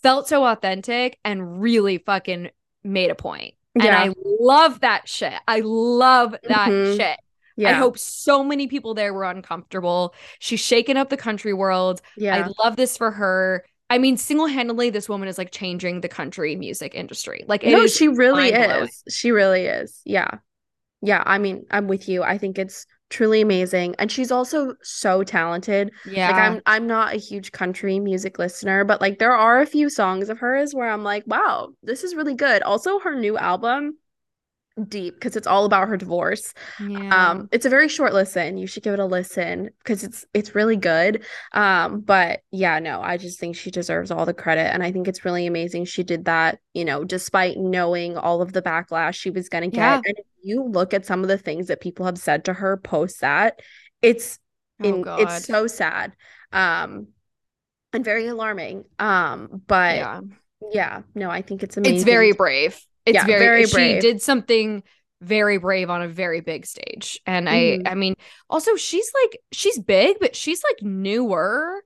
felt 0.03 0.29
so 0.29 0.45
authentic 0.45 1.19
and 1.25 1.61
really 1.61 1.99
fucking 1.99 2.51
made 2.85 3.11
a 3.11 3.17
point. 3.17 3.55
Yeah. 3.75 3.87
And 3.87 3.97
I 3.97 4.15
love 4.41 4.81
that 4.81 5.09
shit. 5.09 5.35
I 5.47 5.61
love 5.65 6.37
that 6.45 6.69
mm-hmm. 6.69 6.97
shit. 6.97 7.19
Yeah. 7.57 7.71
I 7.71 7.73
hope 7.73 7.99
so 7.99 8.45
many 8.45 8.69
people 8.69 8.95
there 8.95 9.13
were 9.13 9.25
uncomfortable. 9.25 10.15
She's 10.39 10.61
shaken 10.61 10.97
up 10.97 11.11
the 11.11 11.17
country 11.17 11.53
world. 11.53 12.01
Yeah. 12.17 12.37
I 12.37 12.65
love 12.65 12.77
this 12.77 12.97
for 12.97 13.11
her. 13.11 13.65
I 13.91 13.99
mean, 13.99 14.17
single 14.17 14.47
handedly, 14.47 14.91
this 14.91 15.09
woman 15.09 15.29
is 15.29 15.39
like 15.39 15.51
changing 15.51 16.03
the 16.03 16.09
country 16.09 16.57
music 16.57 16.95
industry. 16.95 17.45
Like, 17.49 17.63
no, 17.65 17.87
she 17.87 18.09
really 18.09 18.51
is. 18.51 19.03
She 19.09 19.31
really 19.31 19.65
is. 19.65 20.01
Yeah. 20.05 20.39
Yeah. 21.01 21.23
I 21.25 21.39
mean, 21.39 21.65
I'm 21.71 21.89
with 21.89 22.09
you. 22.09 22.23
I 22.23 22.37
think 22.37 22.59
it's 22.59 22.85
truly 23.09 23.41
amazing. 23.41 23.95
And 23.99 24.13
she's 24.13 24.31
also 24.31 24.75
so 24.83 25.23
talented. 25.25 25.91
Yeah. 26.05 26.31
Like, 26.31 26.43
I'm, 26.43 26.63
I'm 26.67 26.87
not 26.87 27.15
a 27.15 27.19
huge 27.19 27.53
country 27.53 27.99
music 27.99 28.39
listener, 28.39 28.85
but 28.85 29.01
like, 29.01 29.19
there 29.19 29.33
are 29.33 29.63
a 29.63 29.67
few 29.67 29.89
songs 29.89 30.29
of 30.29 30.39
hers 30.39 30.75
where 30.75 30.91
I'm 30.91 31.05
like, 31.05 31.25
wow, 31.27 31.71
this 31.83 32.05
is 32.05 32.15
really 32.15 32.35
good. 32.35 32.63
Also, 32.63 32.99
her 32.99 33.15
new 33.15 33.39
album 33.39 33.97
deep 34.85 35.15
because 35.15 35.37
it's 35.37 35.47
all 35.47 35.65
about 35.65 35.89
her 35.89 35.97
divorce. 35.97 36.55
Yeah. 36.81 37.31
Um 37.31 37.49
it's 37.53 37.67
a 37.67 37.71
very 37.71 37.89
short 37.89 38.13
listen. 38.13 38.57
You 38.57 38.67
should 38.67 38.83
give 38.83 38.95
it 38.95 39.01
a 39.01 39.07
listen 39.07 39.71
because 39.79 40.05
it's 40.05 40.25
it's 40.35 40.55
really 40.55 40.77
good. 40.77 41.25
Um 41.53 42.01
but 42.01 42.41
yeah, 42.51 42.79
no, 42.79 43.01
I 43.01 43.17
just 43.17 43.39
think 43.39 43.57
she 43.57 43.71
deserves 43.71 44.11
all 44.11 44.27
the 44.27 44.35
credit 44.35 44.73
and 44.73 44.83
I 44.83 44.93
think 44.93 45.09
it's 45.09 45.25
really 45.25 45.47
amazing 45.47 45.85
she 45.85 46.03
did 46.03 46.27
that, 46.27 46.59
you 46.75 46.85
know, 46.85 47.05
despite 47.05 47.57
knowing 47.57 48.17
all 48.17 48.43
of 48.43 48.53
the 48.53 48.63
backlash 48.63 49.15
she 49.15 49.31
was 49.31 49.49
going 49.49 49.71
to 49.71 49.75
get. 49.75 49.81
Yeah. 49.81 50.01
And 50.05 50.19
if 50.19 50.27
you 50.43 50.65
look 50.65 50.95
at 50.95 51.07
some 51.07 51.23
of 51.23 51.29
the 51.29 51.39
things 51.39 51.67
that 51.69 51.81
people 51.81 52.07
have 52.07 52.19
said 52.19 52.45
to 52.47 52.53
her 52.53 52.77
post 52.77 53.21
that, 53.21 53.61
it's 54.03 54.39
oh, 54.83 54.89
in, 54.89 55.05
it's 55.07 55.45
so 55.47 55.67
sad. 55.67 56.15
Um 56.53 57.09
and 57.93 58.05
very 58.05 58.27
alarming. 58.27 58.85
Um 58.99 59.63
but 59.67 59.97
yeah. 59.97 60.21
yeah, 60.73 61.03
no, 61.15 61.31
I 61.31 61.43
think 61.43 61.63
it's 61.63 61.77
amazing. 61.77 61.97
It's 61.97 62.05
very 62.05 62.33
brave 62.33 62.79
it's 63.09 63.15
yeah, 63.15 63.27
very, 63.27 63.39
very 63.39 63.67
brave. 63.67 64.03
She 64.03 64.09
did 64.09 64.23
something 64.23 64.83
very 65.21 65.59
brave 65.59 65.91
on 65.91 66.03
a 66.03 66.09
very 66.09 66.41
big 66.41 66.67
stage. 66.67 67.21
And 67.27 67.49
mm-hmm. 67.49 67.87
I 67.87 67.91
I 67.91 67.95
mean, 67.95 68.15
also 68.49 68.77
she's 68.77 69.11
like 69.23 69.41
she's 69.53 69.79
big, 69.79 70.19
but 70.21 70.37
she's 70.37 70.63
like 70.63 70.83
newer. 70.83 71.83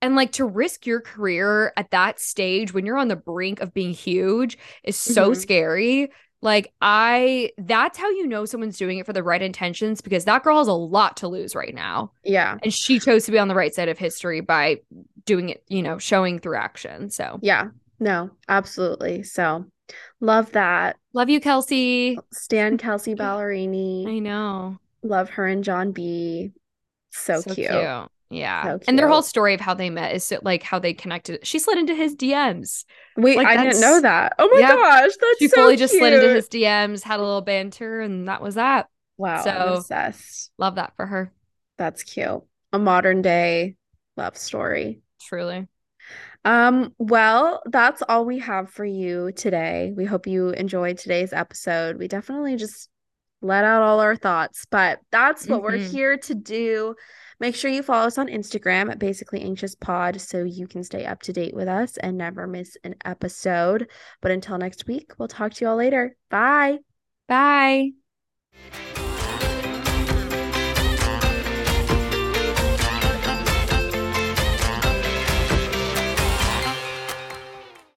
And 0.00 0.16
like 0.16 0.32
to 0.32 0.44
risk 0.44 0.84
your 0.84 1.00
career 1.00 1.72
at 1.76 1.92
that 1.92 2.18
stage 2.18 2.74
when 2.74 2.84
you're 2.84 2.98
on 2.98 3.06
the 3.06 3.14
brink 3.14 3.60
of 3.60 3.72
being 3.72 3.92
huge 3.92 4.58
is 4.82 4.96
so 4.96 5.30
mm-hmm. 5.30 5.40
scary. 5.40 6.10
Like 6.40 6.72
I 6.82 7.52
that's 7.56 7.98
how 7.98 8.10
you 8.10 8.26
know 8.26 8.44
someone's 8.44 8.76
doing 8.76 8.98
it 8.98 9.06
for 9.06 9.12
the 9.12 9.22
right 9.22 9.40
intentions 9.40 10.00
because 10.00 10.24
that 10.24 10.42
girl 10.42 10.58
has 10.58 10.66
a 10.66 10.72
lot 10.72 11.18
to 11.18 11.28
lose 11.28 11.54
right 11.54 11.72
now. 11.72 12.10
Yeah. 12.24 12.58
And 12.64 12.74
she 12.74 12.98
chose 12.98 13.26
to 13.26 13.30
be 13.30 13.38
on 13.38 13.46
the 13.46 13.54
right 13.54 13.72
side 13.72 13.88
of 13.88 13.96
history 13.96 14.40
by 14.40 14.80
doing 15.24 15.50
it, 15.50 15.62
you 15.68 15.82
know, 15.82 15.98
showing 15.98 16.40
through 16.40 16.56
action. 16.56 17.08
So 17.08 17.38
Yeah. 17.40 17.68
No, 18.00 18.32
absolutely. 18.48 19.22
So 19.22 19.66
Love 20.20 20.52
that. 20.52 20.96
Love 21.12 21.28
you, 21.28 21.40
Kelsea. 21.40 22.18
Stan 22.32 22.78
Kelsea 22.78 23.14
Ballerini. 23.14 24.06
I 24.06 24.18
know. 24.18 24.78
Love 25.02 25.30
her 25.30 25.46
and 25.46 25.64
John 25.64 25.92
B. 25.92 26.52
So, 27.10 27.40
so 27.40 27.54
cute. 27.54 27.70
cute. 27.70 28.08
Yeah. 28.30 28.64
So 28.64 28.78
and 28.88 28.98
their 28.98 29.08
whole 29.08 29.22
story 29.22 29.52
of 29.52 29.60
how 29.60 29.74
they 29.74 29.90
met 29.90 30.14
is 30.14 30.24
so, 30.24 30.38
like 30.42 30.62
how 30.62 30.78
they 30.78 30.94
connected. 30.94 31.46
She 31.46 31.58
slid 31.58 31.78
into 31.78 31.94
his 31.94 32.16
DMs. 32.16 32.84
Wait, 33.16 33.36
like, 33.36 33.46
I 33.46 33.62
didn't 33.62 33.80
know 33.80 34.00
that. 34.00 34.34
Oh 34.38 34.48
my 34.52 34.60
yeah, 34.60 34.74
gosh. 34.74 35.10
That's 35.20 35.38
she 35.38 35.48
so 35.48 35.56
fully 35.56 35.76
cute. 35.76 35.80
just 35.80 35.98
slid 35.98 36.14
into 36.14 36.34
his 36.34 36.48
DMs, 36.48 37.02
had 37.02 37.20
a 37.20 37.22
little 37.22 37.42
banter, 37.42 38.00
and 38.00 38.28
that 38.28 38.40
was 38.40 38.54
that. 38.54 38.88
Wow. 39.18 39.42
So 39.42 39.50
I'm 39.50 39.72
obsessed. 39.74 40.50
Love 40.56 40.76
that 40.76 40.94
for 40.96 41.04
her. 41.04 41.30
That's 41.76 42.02
cute. 42.02 42.42
A 42.72 42.78
modern 42.78 43.20
day 43.20 43.76
love 44.16 44.38
story. 44.38 45.00
Truly. 45.20 45.68
Um, 46.44 46.94
well, 46.98 47.62
that's 47.66 48.02
all 48.08 48.24
we 48.24 48.38
have 48.40 48.70
for 48.70 48.84
you 48.84 49.32
today. 49.32 49.92
We 49.96 50.04
hope 50.04 50.26
you 50.26 50.50
enjoyed 50.50 50.98
today's 50.98 51.32
episode. 51.32 51.98
We 51.98 52.08
definitely 52.08 52.56
just 52.56 52.88
let 53.40 53.64
out 53.64 53.82
all 53.82 54.00
our 54.00 54.16
thoughts, 54.16 54.66
but 54.70 55.00
that's 55.10 55.46
what 55.46 55.62
mm-hmm. 55.62 55.64
we're 55.64 55.88
here 55.88 56.16
to 56.16 56.34
do. 56.34 56.94
Make 57.40 57.56
sure 57.56 57.70
you 57.70 57.82
follow 57.82 58.06
us 58.06 58.18
on 58.18 58.28
Instagram 58.28 58.90
at 58.90 59.00
basically 59.00 59.42
anxious 59.42 59.74
pod 59.74 60.20
so 60.20 60.44
you 60.44 60.68
can 60.68 60.84
stay 60.84 61.04
up 61.04 61.22
to 61.22 61.32
date 61.32 61.54
with 61.54 61.66
us 61.66 61.96
and 61.96 62.16
never 62.16 62.46
miss 62.46 62.76
an 62.84 62.94
episode. 63.04 63.90
But 64.20 64.30
until 64.30 64.58
next 64.58 64.86
week, 64.86 65.12
we'll 65.18 65.28
talk 65.28 65.54
to 65.54 65.64
you 65.64 65.70
all 65.70 65.76
later. 65.76 66.16
Bye. 66.30 66.78
Bye. 67.26 67.90